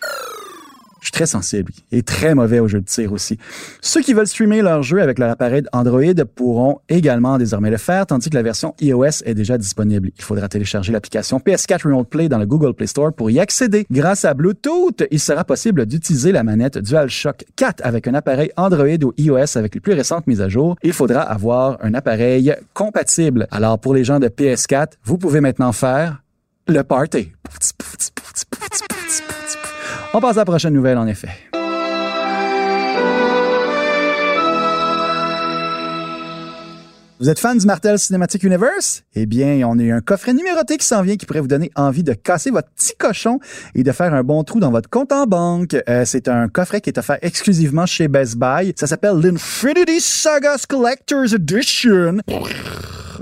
[1.06, 3.38] Je suis très sensible et très mauvais au jeu de tir aussi.
[3.80, 6.02] Ceux qui veulent streamer leur jeu avec leur appareil Android
[6.34, 10.10] pourront également désormais le faire, tandis que la version iOS est déjà disponible.
[10.18, 13.86] Il faudra télécharger l'application PS4 Remote Play dans le Google Play Store pour y accéder.
[13.88, 19.04] Grâce à Bluetooth, il sera possible d'utiliser la manette DualShock 4 avec un appareil Android
[19.04, 20.74] ou iOS avec les plus récentes mises à jour.
[20.82, 23.46] Il faudra avoir un appareil compatible.
[23.52, 26.20] Alors pour les gens de PS4, vous pouvez maintenant faire
[26.66, 27.30] le party.
[30.16, 31.28] On passe à la prochaine nouvelle, en effet.
[37.20, 39.02] Vous êtes fan du Martel Cinematic Universe?
[39.14, 41.70] Eh bien, on a eu un coffret numéroté qui s'en vient qui pourrait vous donner
[41.74, 43.40] envie de casser votre petit cochon
[43.74, 45.76] et de faire un bon trou dans votre compte en banque.
[45.86, 48.72] Euh, c'est un coffret qui est offert exclusivement chez Best Buy.
[48.74, 52.20] Ça s'appelle l'Infinity Sagas Collector's Edition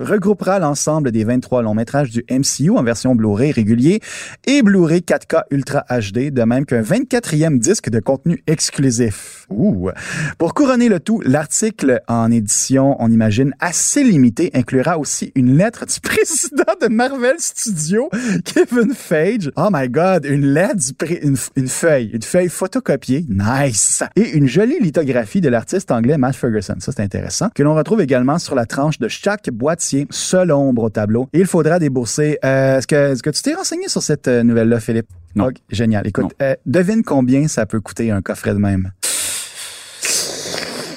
[0.00, 4.00] regroupera l'ensemble des 23 longs métrages du MCU en version Blu-ray régulier
[4.46, 9.46] et Blu-ray 4K Ultra HD, de même qu'un 24e disque de contenu exclusif.
[9.50, 9.90] Ouh.
[10.38, 15.87] Pour couronner le tout, l'article en édition, on imagine, assez limité, inclura aussi une lettre
[15.87, 18.11] du président de Marvel Studios,
[18.44, 19.50] Kevin Feige.
[19.57, 23.26] Oh my god, une lettre du une, une feuille, une feuille photocopiée.
[23.28, 24.02] Nice!
[24.16, 26.76] Et une jolie lithographie de l'artiste anglais Matt Ferguson.
[26.78, 27.48] Ça, c'est intéressant.
[27.54, 29.50] Que l'on retrouve également sur la tranche de chaque
[29.84, 31.28] boîtier, seule ombre au tableau.
[31.32, 32.38] Il faudra débourser.
[32.44, 35.08] Euh, est-ce que, est-ce que tu t'es renseigné sur cette euh, nouvelle-là, Philippe?
[35.34, 35.46] Non.
[35.46, 36.06] Ok, génial.
[36.06, 38.92] Écoute, euh, devine combien ça peut coûter un coffret de même?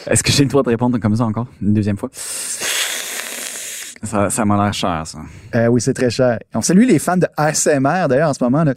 [0.10, 1.48] Est-ce que j'ai le droit de répondre comme ça encore?
[1.62, 2.10] Une deuxième fois?
[4.04, 5.20] Ça, ça m'a l'air cher, ça.
[5.56, 6.40] Euh, oui, c'est très cher.
[6.54, 8.64] On salue les fans de ASMR, d'ailleurs, en ce moment.
[8.64, 8.74] Là.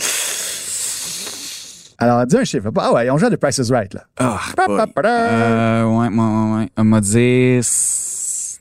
[1.98, 2.70] Alors, dis un chiffre.
[2.76, 4.04] Ah ouais, on joue à The Price is Right, là.
[4.18, 5.06] Ah, da.
[5.06, 6.68] Euh, ouais, ouais, ouais.
[6.78, 7.60] On m'a dit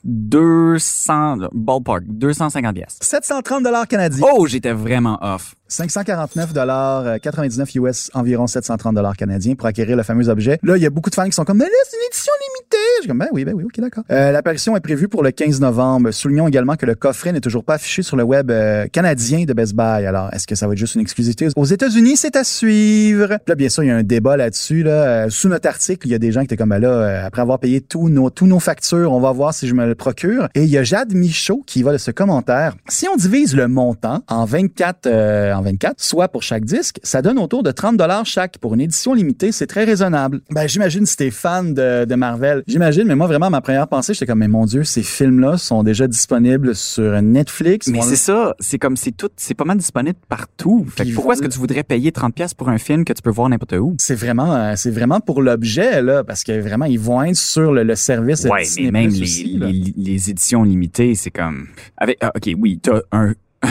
[0.04, 2.98] 200, ballpark, 250 pièces.
[3.00, 4.26] 730 dollars canadiens.
[4.32, 5.54] Oh, j'étais vraiment off.
[5.70, 10.58] 549 dollars, euh, 99 US, environ 730 dollars canadiens pour acquérir le fameux objet.
[10.62, 12.32] Là, il y a beaucoup de fans qui sont comme, mais là, c'est une édition
[12.40, 12.76] limitée.
[12.96, 14.04] Je suis comme, ben oui, ben oui, ok, d'accord.
[14.10, 16.10] Euh, L'apparition est prévue pour le 15 novembre.
[16.10, 19.52] Soulignons également que le coffret n'est toujours pas affiché sur le web euh, canadien de
[19.52, 20.04] Best Buy.
[20.06, 22.16] Alors, est-ce que ça va être juste une exclusivité aux États-Unis?
[22.16, 23.38] C'est à suivre.
[23.46, 24.82] Là, bien sûr, il y a un débat là-dessus.
[24.82, 24.90] Là.
[24.90, 27.26] Euh, sous notre article, il y a des gens qui étaient comme, ben là, euh,
[27.26, 29.94] après avoir payé tous nos, tous nos factures, on va voir si je me le
[29.94, 30.48] procure.
[30.54, 32.74] Et il y a Jade Michaud qui va de ce commentaire.
[32.88, 37.22] Si on divise le montant en 24, euh, en 24, soit pour chaque disque, ça
[37.22, 38.58] donne autour de 30 dollars chaque.
[38.58, 40.40] Pour une édition limitée, c'est très raisonnable.
[40.50, 42.62] Ben, j'imagine si t'es fan de, de Marvel.
[42.66, 45.82] J'imagine, mais moi, vraiment, ma première pensée, j'étais comme, mais mon Dieu, ces films-là sont
[45.82, 47.88] déjà disponibles sur Netflix.
[47.88, 50.86] Mais c'est ça, c'est comme c'est tout, c'est pas mal disponible partout.
[50.96, 53.22] Fait que pourquoi est-ce que tu voudrais payer 30 pièces pour un film que tu
[53.22, 53.94] peux voir n'importe où?
[53.98, 57.72] c'est vraiment, euh, c'est vraiment pour l'objet, là, parce que vraiment, ils vont être sur
[57.72, 62.32] le, le service Ouais, mais même aussi, les, les éditions limitées, c'est comme avec ah,
[62.34, 63.34] OK, oui, t'as un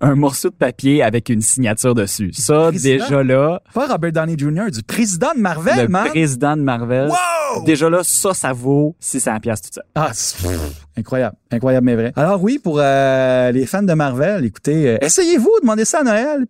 [0.00, 2.30] un morceau de papier avec une signature dessus.
[2.32, 3.04] Ça président?
[3.04, 6.08] déjà là, Pas Robert Downey Jr., du président de Marvel, le man.
[6.08, 7.64] président de Marvel, Wow!
[7.64, 9.82] déjà là ça ça vaut 600 pièces tout ça.
[9.94, 10.10] Ah,
[10.96, 12.12] incroyable, incroyable mais vrai.
[12.16, 16.46] Alors oui, pour euh, les fans de Marvel, écoutez, euh, essayez-vous, demandez ça à Noël.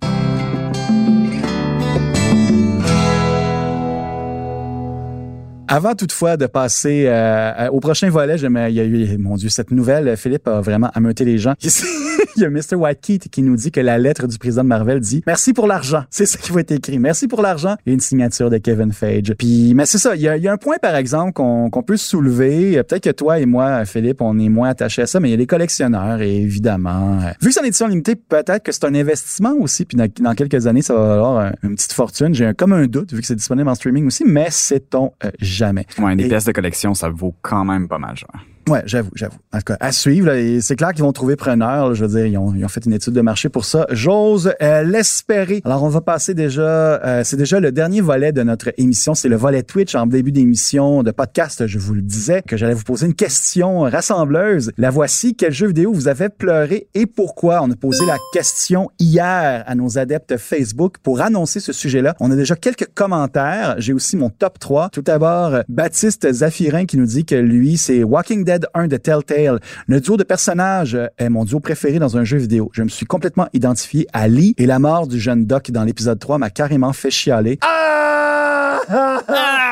[5.73, 9.71] Avant toutefois de passer euh, au prochain volet, il y a eu, mon Dieu, cette
[9.71, 11.55] nouvelle, Philippe a vraiment ameuté les gens.
[12.37, 12.75] il y a Mr.
[12.75, 16.03] Whitekeat qui nous dit que la lettre du président de Marvel dit Merci pour l'argent.
[16.11, 16.99] C'est ça qui va être écrit.
[16.99, 19.33] Merci pour l'argent et une signature de Kevin Feige.
[19.39, 20.17] Puis, mais c'est ça.
[20.17, 22.83] Il y, a, il y a un point, par exemple, qu'on qu'on peut soulever.
[22.83, 25.35] Peut-être que toi et moi, Philippe, on est moins attachés à ça, mais il y
[25.35, 28.95] a les collectionneurs évidemment, euh, vu que c'est en édition limitée, peut-être que c'est un
[28.97, 29.85] investissement aussi.
[29.85, 32.35] Puis dans, quelques années, ça va valoir un- une petite fortune.
[32.35, 35.87] J'ai comme un doute vu que c'est disponible en streaming aussi, mais sait-on euh, jamais.
[35.99, 38.29] Ouais, des Et- pièces de collection, ça vaut quand même pas mal cher.
[38.71, 39.37] Ouais, j'avoue, j'avoue.
[39.53, 40.31] En tout cas, à suivre.
[40.61, 41.89] c'est clair qu'ils vont trouver preneur.
[41.89, 43.87] là, je veux dire, ils ont, ils ont fait une étude de marché pour ça.
[43.91, 45.61] J'ose euh, l'espérer.
[45.65, 46.63] Alors, on va passer déjà.
[46.63, 49.15] euh, c'est déjà le dernier volet de notre émission.
[49.15, 51.67] C'est le volet Twitch en début d'émission de podcast.
[51.67, 54.71] Je vous le disais que j'allais vous poser une question rassembleuse.
[54.79, 55.35] La voici.
[55.35, 57.61] Quel jeu vidéo vous avez pleuré et pourquoi?
[57.63, 62.15] On a posé la question hier à nos adeptes Facebook pour annoncer ce sujet-là.
[62.21, 63.75] On a déjà quelques commentaires.
[63.79, 64.91] J'ai aussi mon top 3.
[64.91, 69.61] Tout d'abord, Baptiste Zaffirin qui nous dit que lui, c'est Walking Dead 1 de Telltale.
[69.87, 72.71] Le duo de personnages est mon duo préféré dans un jeu vidéo.
[72.73, 76.19] Je me suis complètement identifié à Lee et la mort du jeune Doc dans l'épisode
[76.19, 77.59] 3 m'a carrément fait chialer.
[77.63, 79.67] Ah!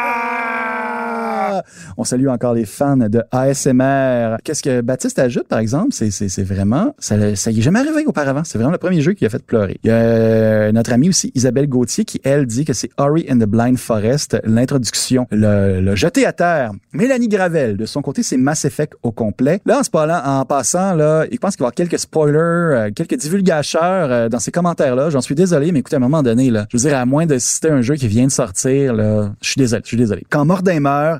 [1.96, 4.36] On salue encore les fans de ASMR.
[4.44, 5.88] Qu'est-ce que Baptiste ajoute, par exemple?
[5.92, 8.42] C'est, vraiment, ça, ça est jamais arrivé auparavant.
[8.44, 9.78] C'est vraiment le premier jeu qui a fait pleurer.
[9.82, 13.26] Il y a euh, notre amie aussi, Isabelle Gauthier, qui, elle, dit que c'est Ori
[13.30, 16.72] and the Blind Forest, l'introduction, le, le jeté à terre.
[16.92, 19.60] Mélanie Gravel, de son côté, c'est Mass Effect au complet.
[19.66, 22.38] Là, en, se parlant, en passant, là, il pense qu'il va y avoir quelques spoilers,
[22.38, 25.10] euh, quelques divulgateurs euh, dans ces commentaires-là.
[25.10, 27.26] J'en suis désolé, mais écoutez, à un moment donné, là, je veux dire, à moins
[27.26, 30.24] de citer un jeu qui vient de sortir, là, je suis désolé, je suis désolé.
[30.30, 30.66] Quand meurt,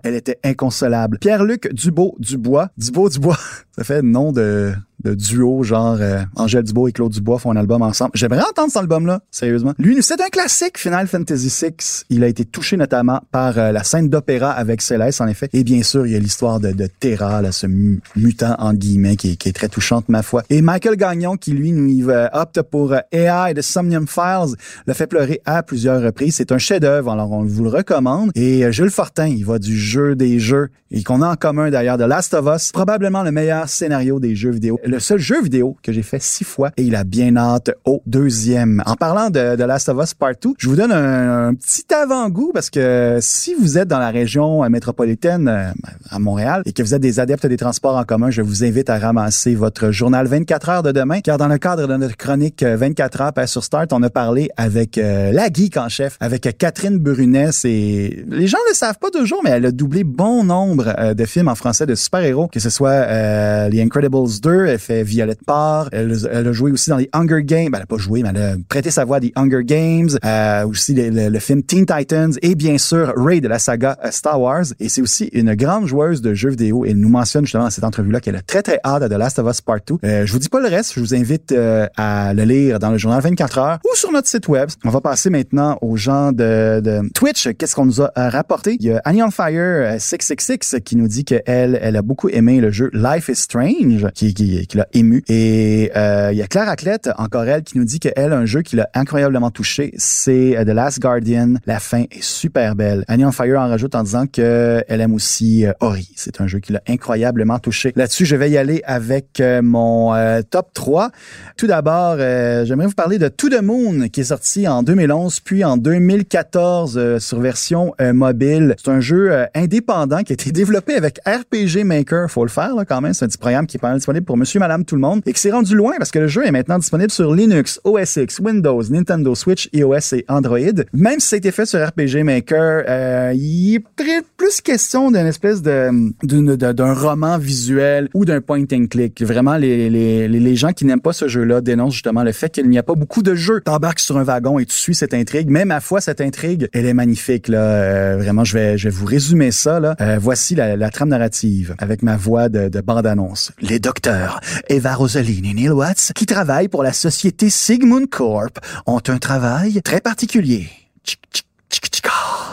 [0.05, 0.15] elle
[0.45, 1.19] inconsolable.
[1.19, 3.39] Pierre-Luc Dubo-Dubois, Dubo-Dubois,
[3.73, 7.57] ça fait nom de, de duo, genre euh, Angèle Dubois et Claude Dubois font un
[7.57, 8.11] album ensemble.
[8.15, 9.75] J'aimerais entendre cet album-là, sérieusement.
[9.79, 12.05] Lui, c'est un classique, Final Fantasy VI.
[12.11, 15.49] Il a été touché notamment par euh, la scène d'opéra avec Céleste, en effet.
[15.53, 19.17] Et bien sûr, il y a l'histoire de, Terra, là, ce mu- mutant, en guillemets,
[19.17, 20.43] qui, est- très touchante, ma foi.
[20.51, 24.55] Et Michael Gagnon, qui lui, nous va- opte pour euh, AI de Somnium Files,
[24.87, 26.35] l'a fait pleurer à plusieurs reprises.
[26.37, 28.31] C'est un chef-d'œuvre, alors on vous le recommande.
[28.35, 31.71] Et euh, Jules Fortin, il va du jeu des jeux, et qu'on a en commun
[31.71, 34.79] d'ailleurs, de Last of Us, probablement le meilleur scénario des jeux vidéo.
[34.89, 38.01] Le seul jeu vidéo que j'ai fait six fois, et il a bien hâte au
[38.07, 38.83] deuxième.
[38.87, 42.53] En parlant de, de Last of Us Part 2, je vous donne un, petit avant-goût,
[42.55, 45.71] parce que si vous êtes dans la région euh, métropolitaine, euh,
[46.09, 48.89] à Montréal, et que vous êtes des adeptes des transports en commun, je vous invite
[48.89, 52.63] à ramasser votre journal 24 heures de demain, car dans le cadre de notre chronique
[52.63, 56.17] euh, 24 heures passe sur Start, on a parlé avec euh, la geek en chef,
[56.21, 57.53] avec euh, Catherine Brunet.
[57.53, 61.25] C'est les gens le savent pas toujours, mais elle a doublé bon nombre euh, de
[61.27, 65.89] films en français de super-héros, que ce soit euh, les Incredibles 2, fait Violette Parr,
[65.93, 68.31] elle, elle a joué aussi dans les Hunger Games, ben, elle a pas joué, mais
[68.31, 71.63] elle a prêté sa voix à des Hunger Games, euh, aussi le, le- le film
[71.63, 74.65] Teen Titans et bien sûr Ray de la saga euh, Star Wars.
[74.81, 76.85] Et c'est aussi une grande joueuse de jeux vidéo.
[76.85, 79.39] Elle nous mentionne justement dans cette entrevue-là qu'elle a très très hâte à The Last
[79.39, 79.97] of Us Part 2.
[80.05, 82.91] Euh, je vous dis pas le reste, je vous invite euh, à le lire dans
[82.91, 84.69] le journal 24 heures ou sur notre site web.
[84.85, 87.49] On va passer maintenant aux gens de, de Twitch.
[87.59, 88.77] Qu'est-ce qu'on nous a euh, rapporté?
[88.81, 92.29] Il y a Annie on Fire euh, 666 qui nous dit qu'elle, elle a beaucoup
[92.29, 95.25] aimé le jeu Life is Strange, qui, qui, qui l'a ému.
[95.29, 98.63] Et euh, il y a Claire Aclette, encore elle, qui nous dit qu'elle, un jeu
[98.63, 101.55] qui l'a incroyablement touché, c'est euh, The Last Guardian.
[101.67, 103.05] La fin est super belle.
[103.09, 106.11] Annie on Fire en rajoute en disant qu'elle aime aussi euh, Ori.
[106.17, 107.93] C'est un jeu qui l'a incroyablement touché.
[107.97, 111.11] Là-dessus, je vais y aller avec euh, mon euh, top 3.
[111.57, 115.41] Tout d'abord, euh, j'aimerais vous parler de To the Moon, qui est sorti en 2011,
[115.41, 118.75] puis en 2014 euh, sur version euh, mobile.
[118.83, 122.31] C'est un jeu euh, indépendant qui a été développé avec RPG Maker.
[122.31, 123.15] Faut le faire là, quand même.
[123.15, 125.23] C'est un petit programme qui est pas mal disponible pour monsieur, madame, tout le monde.
[125.27, 128.17] Et qui s'est rendu loin parce que le jeu est maintenant disponible sur Linux, OS
[128.17, 130.59] X, Windows, Nintendo Switch, iOS et Android.
[130.93, 135.11] Même si ça a été fait sur RPG Maker, euh, il est très- plus question
[135.11, 135.89] d'une espèce de
[136.23, 139.23] d'un roman visuel ou d'un point and click.
[139.23, 142.69] Vraiment, les, les, les gens qui n'aiment pas ce jeu-là dénoncent justement le fait qu'il
[142.69, 143.61] n'y a pas beaucoup de jeux.
[143.61, 145.49] T'embarques sur un wagon et tu suis cette intrigue.
[145.51, 147.49] Mais ma foi, cette intrigue, elle est magnifique.
[147.49, 147.61] Là.
[147.61, 149.81] Euh, vraiment, je vais, je vais vous résumer ça.
[150.01, 153.53] Euh, voici la, trame narrative avec ma voix de bande-annonce.
[153.61, 159.03] Les docteurs Eva Rosaline et Neil Watts, qui travaillent pour la société Sigmund Corp, ont
[159.09, 160.69] un travail très particulier.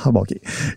[0.06, 0.24] Ah, bon.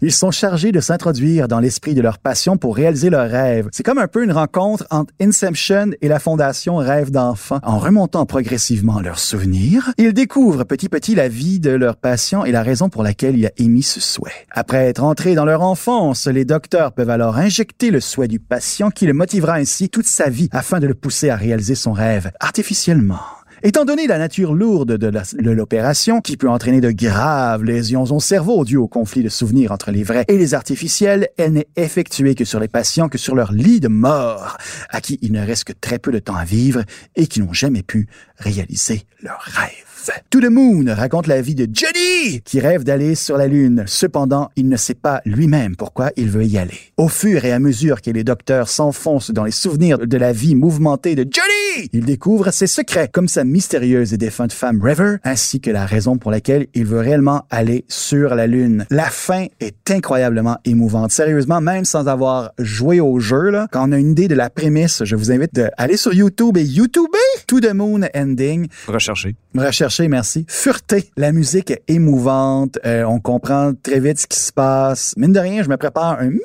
[0.00, 3.68] Ils sont chargés de s'introduire dans l'esprit de leur passion pour réaliser leurs rêves.
[3.72, 7.58] C'est comme un peu une rencontre entre Inception et la fondation Rêve d'enfant.
[7.62, 12.52] En remontant progressivement leurs souvenirs, ils découvrent petit petit la vie de leur patient et
[12.52, 14.46] la raison pour laquelle il a émis ce souhait.
[14.50, 18.90] Après être entrés dans leur enfance, les docteurs peuvent alors injecter le souhait du patient
[18.90, 22.30] qui le motivera ainsi toute sa vie afin de le pousser à réaliser son rêve
[22.40, 23.18] artificiellement
[23.64, 28.64] Étant donné la nature lourde de l'opération, qui peut entraîner de graves lésions au cerveau
[28.64, 32.44] dues au conflit de souvenirs entre les vrais et les artificiels, elle n'est effectuée que
[32.44, 34.58] sur les patients que sur leur lit de mort,
[34.90, 36.82] à qui il ne reste que très peu de temps à vivre
[37.16, 38.06] et qui n'ont jamais pu
[38.38, 39.87] réaliser leurs rêves.
[40.30, 43.84] To the Moon raconte la vie de Johnny, qui rêve d'aller sur la Lune.
[43.86, 46.78] Cependant, il ne sait pas lui-même pourquoi il veut y aller.
[46.96, 50.54] Au fur et à mesure que les docteurs s'enfoncent dans les souvenirs de la vie
[50.54, 55.60] mouvementée de Johnny, il découvre ses secrets, comme sa mystérieuse et défunte femme River, ainsi
[55.60, 58.86] que la raison pour laquelle il veut réellement aller sur la Lune.
[58.90, 61.10] La fin est incroyablement émouvante.
[61.10, 64.50] Sérieusement, même sans avoir joué au jeu, là, quand on a une idée de la
[64.50, 67.08] prémisse, je vous invite à aller sur YouTube et YouTuber
[67.46, 68.68] To the Moon Ending.
[68.86, 69.34] Rechercher.
[69.54, 70.44] Rechercher, merci.
[70.48, 71.10] Fureté.
[71.16, 72.78] La musique est émouvante.
[72.86, 75.14] Euh, on comprend très vite ce qui se passe.
[75.16, 76.42] Mine de rien, je me prépare un minimum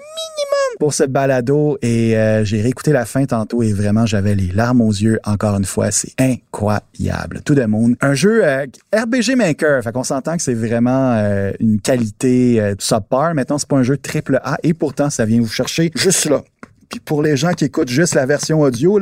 [0.80, 4.82] pour ce balado et euh, j'ai réécouté la fin tantôt et vraiment j'avais les larmes
[4.82, 5.92] aux yeux encore une fois.
[5.92, 7.42] C'est incroyable.
[7.46, 7.96] Tout de monde.
[8.02, 9.84] Un jeu euh, RBG Maker.
[9.84, 13.36] Fait qu'on s'entend que c'est vraiment euh, une qualité subpar.
[13.36, 16.42] Maintenant, c'est pas un jeu triple A et pourtant ça vient vous chercher juste là.
[16.90, 19.00] Puis pour les gens qui écoutent juste la version audio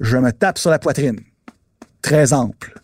[0.00, 1.20] je me tape sur la poitrine.
[2.02, 2.74] Très ample.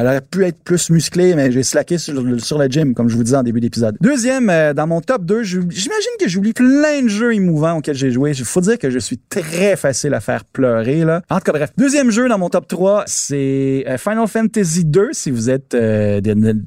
[0.00, 3.16] Elle aurait pu être plus musclée, mais j'ai slacké sur, sur le gym, comme je
[3.16, 3.96] vous disais en début d'épisode.
[4.00, 7.94] Deuxième, euh, dans mon top 2, je- j'imagine que j'oublie plein de jeux émouvants auxquels
[7.96, 8.32] j'ai joué.
[8.36, 11.04] Il faut dire que je suis très facile à faire pleurer.
[11.04, 11.22] Là.
[11.28, 11.70] En tout cas, bref.
[11.76, 16.20] Deuxième jeu dans mon top 3, c'est euh, Final Fantasy 2 si vous êtes euh,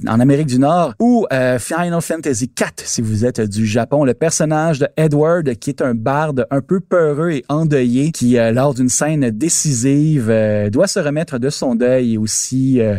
[0.08, 4.04] en Amérique du Nord ou euh, Final Fantasy 4 si vous êtes du Japon.
[4.06, 8.52] Le personnage de Edward, qui est un barde un peu peureux et endeuillé, qui, euh,
[8.52, 12.98] lors d'une scène décisive, euh, doit se remettre de son deuil et aussi euh,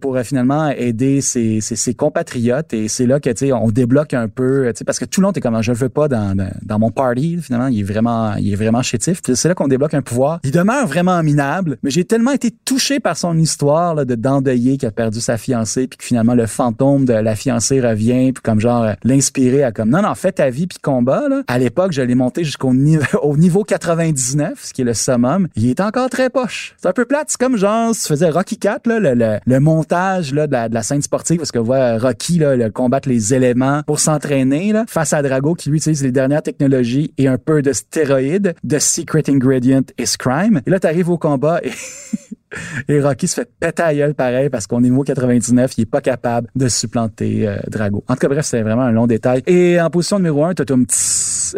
[0.00, 2.72] pour euh, finalement aider ses, ses, compatriotes.
[2.72, 5.36] Et c'est là que, on débloque un peu, tu sais, parce que tout le monde
[5.36, 8.34] est comme, je le veux pas dans, dans, dans mon party, finalement, il est vraiment,
[8.36, 9.20] il est vraiment chétif.
[9.22, 10.40] C'est là qu'on débloque un pouvoir.
[10.44, 14.76] Il demeure vraiment minable, mais j'ai tellement été touché par son histoire, là, de d'endeuillé
[14.78, 18.42] qui a perdu sa fiancée, puis que finalement, le fantôme de la fiancée revient, puis
[18.42, 21.42] comme genre, euh, l'inspirer à comme, non, non, fais ta vie, puis combat, là.
[21.48, 25.48] À l'époque, je l'ai monté jusqu'au niveau, au niveau 99, ce qui est le summum.
[25.56, 26.74] Il est encore très poche.
[26.80, 27.26] C'est un peu plate.
[27.28, 30.52] C'est comme genre, si tu faisais Rocky 4, là, le, le, le montage là, de,
[30.52, 34.72] la, de scène sportive, parce que voit Rocky là, le combattre les éléments pour s'entraîner
[34.72, 38.54] là, face à Drago qui lui utilise les dernières technologies et un peu de stéroïdes.
[38.68, 40.60] The secret ingredient is crime.
[40.66, 41.70] Et là, tu arrives au combat et
[42.88, 45.86] Et Rocky se fait péter à gueule pareil parce qu'on est niveau 99, il est
[45.86, 48.04] pas capable de supplanter euh, Drago.
[48.08, 49.42] En tout cas, bref, c'est vraiment un long détail.
[49.46, 50.86] Et en position numéro 1, Totum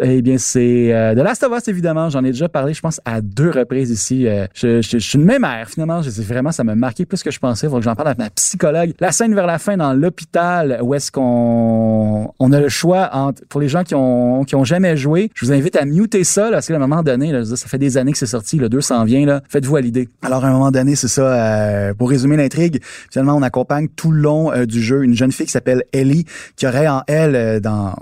[0.01, 2.09] eh bien, c'est euh, The Last of Us, évidemment.
[2.09, 4.27] J'en ai déjà parlé, je pense, à deux reprises ici.
[4.27, 6.01] Euh, je, je, je suis une mémère, finalement.
[6.01, 7.67] Je, vraiment, ça m'a marqué plus que je pensais.
[7.67, 8.93] Faut que j'en parle avec ma psychologue.
[8.99, 13.43] La scène vers la fin dans l'hôpital où est-ce qu'on on a le choix entre,
[13.47, 16.45] pour les gens qui ont, qui ont jamais joué, je vous invite à muter ça,
[16.45, 18.69] là, parce qu'à un moment donné, là, ça fait des années que c'est sorti, le
[18.69, 19.41] 200 vient, là.
[19.49, 20.09] Faites-vous à l'idée.
[20.21, 22.81] Alors, à un moment donné, c'est ça, euh, pour résumer l'intrigue,
[23.11, 26.25] finalement, on accompagne tout le long euh, du jeu une jeune fille qui s'appelle Ellie,
[26.55, 27.95] qui aurait en elle, euh, dans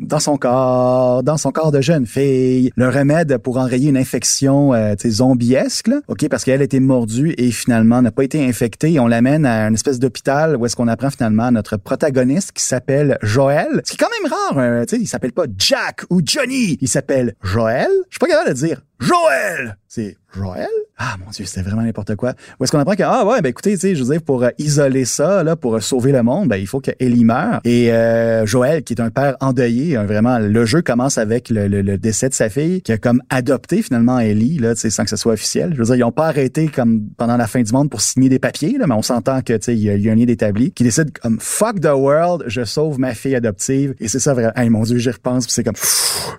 [0.00, 4.72] dans son corps, dans son corps de jeune fille, le remède pour enrayer une infection
[4.72, 8.92] euh, zombiesque, là, ok, parce qu'elle a été mordue et finalement n'a pas été infectée.
[8.94, 12.64] Et on l'amène à une espèce d'hôpital où est-ce qu'on apprend finalement notre protagoniste qui
[12.64, 13.82] s'appelle Joël.
[13.84, 16.78] Ce qui est quand même rare, euh, tu sais, il s'appelle pas Jack ou Johnny,
[16.80, 17.88] il s'appelle Joël.
[18.08, 19.76] Je suis pas capable de dire Joël.
[19.88, 20.68] C'est Joël?
[21.02, 22.34] Ah mon dieu, c'était vraiment n'importe quoi.
[22.58, 24.44] Où est-ce qu'on apprend que ah ouais, ben écoutez, tu sais, je veux dire pour
[24.44, 27.60] euh, isoler ça là, pour euh, sauver le monde, ben il faut que Ellie meure.
[27.64, 31.66] Et euh, Joël, qui est un père endeuillé, hein, vraiment, le jeu commence avec le,
[31.66, 34.90] le- le décès de sa fille, qui a comme adopté finalement Ellie là, tu sais,
[34.90, 35.72] sans que ce soit officiel.
[35.72, 38.28] Je veux dire, ils ont pas arrêté comme pendant la fin du monde pour signer
[38.28, 40.26] des papiers là, mais on s'entend que tu sais, il y, y a un lien
[40.26, 43.94] d'établi qui décide comme fuck the world, je sauve ma fille adoptive.
[43.98, 44.52] Et c'est ça vraiment.
[44.54, 45.74] Hey, mon dieu, j'y repense, c'est comme.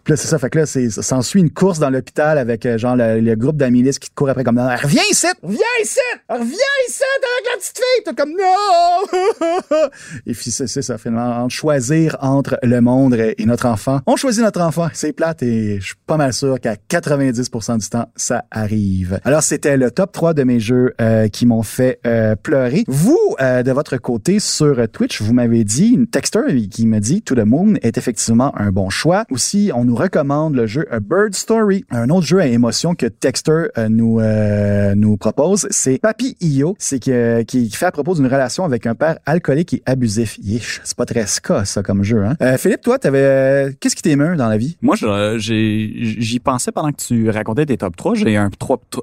[0.04, 0.38] Puis là, c'est ça.
[0.38, 3.84] Fait que là, c'est, s'ensuit une course dans l'hôpital avec euh, genre le, groupe d'amis
[3.84, 6.00] qui te court après comme reviens ici, reviens ici,
[6.30, 6.46] reviens
[6.88, 8.04] ici avec la petite fille.
[8.06, 9.88] T'es comme non.
[10.26, 14.02] et puis c'est, ça finalement choisir entre le monde et notre enfant.
[14.06, 14.90] On choisit notre enfant.
[14.94, 19.20] C'est plate et je suis pas mal sûr qu'à 90% du temps ça arrive.
[19.24, 22.84] Alors c'était le top 3 de mes jeux euh, qui m'ont fait euh, pleurer.
[22.88, 27.36] Vous de votre côté sur Twitch, vous m'avez dit une texteur qui me dit To
[27.36, 29.26] the Moon est effectivement un bon choix.
[29.32, 33.06] Aussi, on nous recommande le jeu A Bird Story, un autre jeu à émotion que
[33.06, 38.16] Texter euh, nous euh, nous propose, c'est Papi Io, c'est que qui fait à propos
[38.16, 40.38] d'une relation avec un père alcoolique et abusif.
[40.42, 42.36] Yeesh, c'est pas très ska ça comme jeu hein.
[42.42, 44.78] Euh, Philippe, toi t'avais euh, qu'est-ce qui t'émeut dans la vie?
[44.82, 44.96] Moi,
[45.38, 48.16] j'ai- j'y pensais pendant que tu racontais tes top 3.
[48.16, 48.50] J'ai un,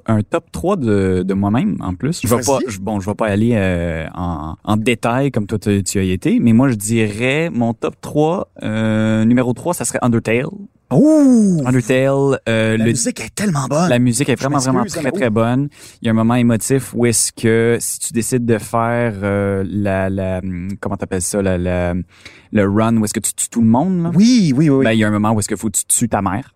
[0.07, 2.19] un top 3 de, de moi-même, en plus.
[2.23, 5.57] Je vais pas, je- bon, je vais pas aller euh, en, en détail comme toi
[5.59, 9.85] tu, tu as été, mais moi, je dirais mon top 3, euh, numéro 3, ça
[9.85, 10.45] serait Undertale.
[10.91, 11.61] Ouh!
[11.65, 13.89] Undertale, euh, La le musique est tellement bonne.
[13.89, 15.69] La musique est vraiment, vraiment très, très bonne.
[16.01, 19.63] Il y a un moment émotif où est-ce que si tu décides de faire euh,
[19.69, 21.93] la, la, hum, comment t'appelles ça, la, la-
[22.51, 24.11] le run où est-ce que tu tues tout le monde, là?
[24.15, 24.83] Oui, oui, oui.
[24.83, 26.55] Ben, il y a un moment où est-ce qu'il faut que tu tues ta mère.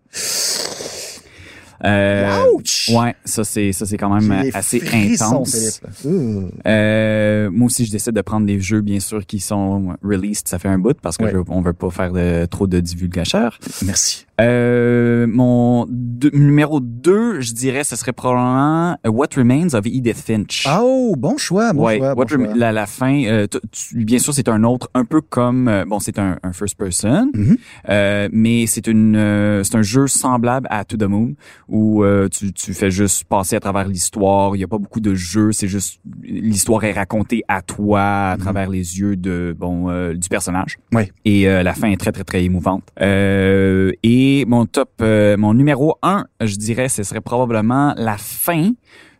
[1.85, 2.89] Euh, Ouch!
[2.93, 5.81] ouais, ça c'est ça c'est quand même assez intense.
[6.05, 6.43] Ouh.
[6.65, 10.47] Euh, moi aussi, je décide de prendre des jeux, bien sûr, qui sont released.
[10.47, 13.59] Ça fait un bout parce que je, on veut pas faire de, trop de divulgateurs.
[13.85, 14.25] Merci.
[14.41, 20.67] Euh, mon deux- numéro 2, je dirais, ce serait probablement What Remains of Edith Finch.
[20.79, 22.55] Oh, bon choix, bon ouais, choix, bon What Rem- choix.
[22.55, 25.85] la, la fin, euh, tu- tu- bien sûr, c'est un autre, un peu comme, euh,
[25.85, 27.57] bon, c'est un, un first person, Mhm.
[27.89, 31.33] euh, mais c'est une, euh, c'est un jeu semblable à To the Moon
[31.67, 34.55] où euh, tu, tu fais juste passer à travers l'histoire.
[34.55, 38.37] Il y a pas beaucoup de jeux, c'est juste l'histoire est racontée à toi à
[38.37, 40.77] travers les yeux de, bon, euh, du personnage.
[40.91, 41.11] Ouais.
[41.25, 42.83] Et euh, la fin est très très très émouvante.
[43.01, 48.71] Euh, et mon top, euh, mon numéro un, je dirais, ce serait probablement la fin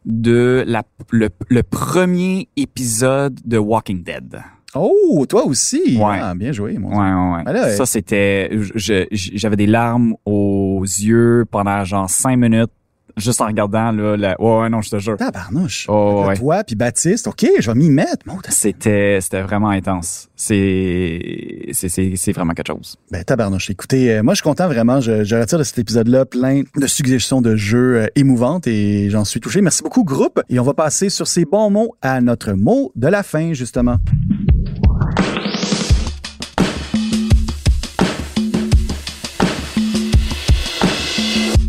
[0.06, 4.42] de la, le, le premier épisode de Walking Dead.
[4.76, 5.98] Oh, toi aussi?
[5.98, 6.20] Ouais.
[6.22, 7.54] Ah, bien joué, mon Ouais, ouais, ouais.
[7.54, 12.72] Là, Ça, c'était, j'avais des larmes aux yeux pendant genre cinq minutes,
[13.18, 15.18] juste en regardant, là, la, ouais, ouais, non, je te jure.
[15.18, 15.86] Tabarnouche.
[15.90, 16.36] Oh, ouais.
[16.36, 18.26] Toi puis Baptiste, OK, je vais m'y mettre.
[18.50, 20.30] C'était, c'était vraiment intense.
[20.36, 22.98] C'est, c'est, vraiment quelque chose.
[23.12, 23.70] Ben, tabarnouche.
[23.70, 25.00] Écoutez, euh, moi, je suis content vraiment.
[25.00, 29.24] Je, je retire de cet épisode-là plein de suggestions de jeux euh, émouvantes et j'en
[29.24, 29.62] suis touché.
[29.62, 30.42] Merci beaucoup, groupe.
[30.50, 33.98] Et on va passer sur ces bons mots à notre mot de la fin, justement.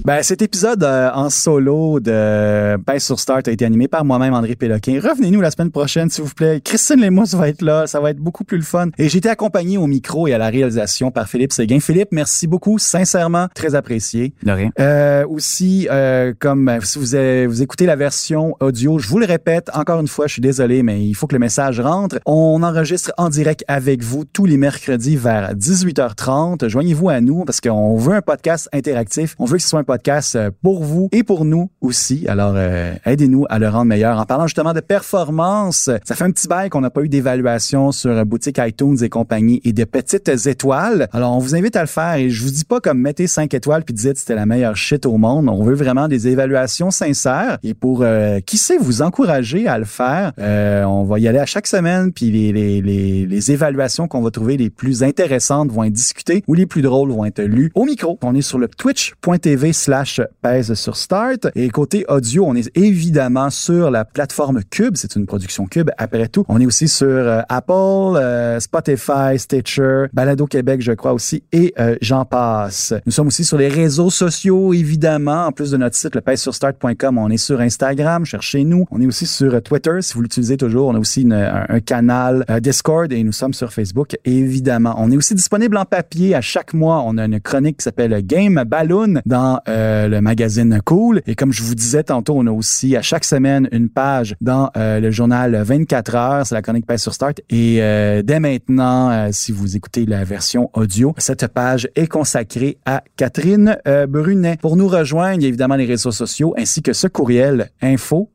[0.06, 4.34] Ben, cet épisode euh, en solo de Pèse sur Start a été animé par moi-même,
[4.34, 5.00] André Péloquin.
[5.02, 6.60] Revenez-nous la semaine prochaine, s'il vous plaît.
[6.62, 7.86] Christine Lemos va être là.
[7.86, 8.88] Ça va être beaucoup plus le fun.
[8.98, 11.80] Et j'ai été accompagné au micro et à la réalisation par Philippe Séguin.
[11.80, 12.78] Philippe, merci beaucoup.
[12.78, 14.34] Sincèrement, très apprécié.
[14.42, 14.68] De rien.
[14.78, 19.18] Euh, aussi, euh, comme euh, si vous, avez- vous écoutez la version audio, je vous
[19.18, 22.18] le répète, encore une fois, je suis désolé, mais il faut que le message rentre.
[22.26, 26.68] On enregistre en direct avec vous tous les mercredis vers 18h30.
[26.68, 29.34] Joignez-vous à nous parce qu'on veut un podcast interactif.
[29.38, 29.93] On veut que ce soit un podcast
[30.34, 32.26] euh, pour vous et pour nous aussi.
[32.28, 34.18] Alors, euh, aidez-nous à le rendre meilleur.
[34.18, 37.92] En parlant justement de performance, ça fait un petit bail qu'on n'a pas eu d'évaluation
[37.92, 41.08] sur euh, boutique iTunes et compagnie et de petites étoiles.
[41.12, 43.52] Alors, on vous invite à le faire et je vous dis pas comme mettez 5
[43.54, 45.48] étoiles puis dites c'était la meilleure shit au monde.
[45.48, 49.84] On veut vraiment des évaluations sincères et pour euh, qui sait vous encourager à le
[49.84, 54.08] faire, euh, on va y aller à chaque semaine puis les, les, les, les évaluations
[54.08, 57.42] qu'on va trouver les plus intéressantes vont être discutées ou les plus drôles vont être
[57.42, 58.18] lues au micro.
[58.22, 63.50] On est sur le twitch.tv slash pèse sur start et côté audio, on est évidemment
[63.50, 64.96] sur la plateforme Cube.
[64.96, 66.46] C'est une production Cube après tout.
[66.48, 71.74] On est aussi sur euh, Apple, euh, Spotify, Stitcher, Balado Québec, je crois aussi, et
[71.78, 72.94] euh, j'en passe.
[73.04, 75.48] Nous sommes aussi sur les réseaux sociaux, évidemment.
[75.48, 78.86] En plus de notre site, le pèse-sur-start.com, on est sur Instagram, cherchez-nous.
[78.90, 80.88] On est aussi sur Twitter, si vous l'utilisez toujours.
[80.88, 84.94] On a aussi un, un canal Discord et nous sommes sur Facebook, évidemment.
[84.96, 86.34] On est aussi disponible en papier.
[86.34, 90.80] À chaque mois, on a une chronique qui s'appelle Game Balloon dans euh, le magazine
[90.84, 91.20] Cool.
[91.26, 94.70] Et comme je vous disais tantôt, on a aussi à chaque semaine une page dans
[94.76, 96.46] euh, le journal 24 heures.
[96.46, 97.40] C'est la chronique Pèse sur Start.
[97.50, 103.02] Et euh, dès maintenant, si vous écoutez la version audio, cette page est consacrée à
[103.16, 103.76] Catherine
[104.08, 104.58] Brunet.
[104.60, 108.30] Pour nous rejoindre, il y a évidemment les réseaux sociaux ainsi que ce courriel info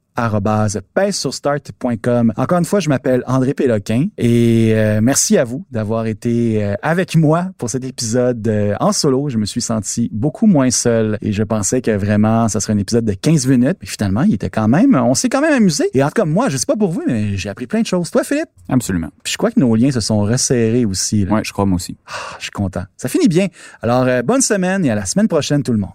[2.36, 6.74] Encore une fois, je m'appelle André Péloquin et euh, merci à vous d'avoir été euh,
[6.82, 9.30] avec moi pour cet épisode euh, en solo.
[9.30, 12.78] Je me suis senti beaucoup moins seul et je pensais que vraiment ça serait un
[12.78, 13.78] épisode de 15 minutes.
[13.82, 15.90] Mais finalement, il était quand même, on s'est quand même amusé.
[15.94, 17.88] Et en tout cas, moi, je sais pas pour vous, mais j'ai appris plein de
[17.88, 18.12] choses.
[18.12, 18.50] Toi, Philippe?
[18.68, 19.10] Absolument.
[19.24, 21.26] Puis je crois que nos liens se sont resserrés aussi.
[21.26, 21.36] là.
[21.36, 21.98] Ouais, je crois moi aussi.
[22.08, 22.84] Ah, je suis content.
[22.98, 23.48] Ça finit bien.
[23.82, 25.92] Alors, bonne semaine et à la semaine prochaine, tout le monde.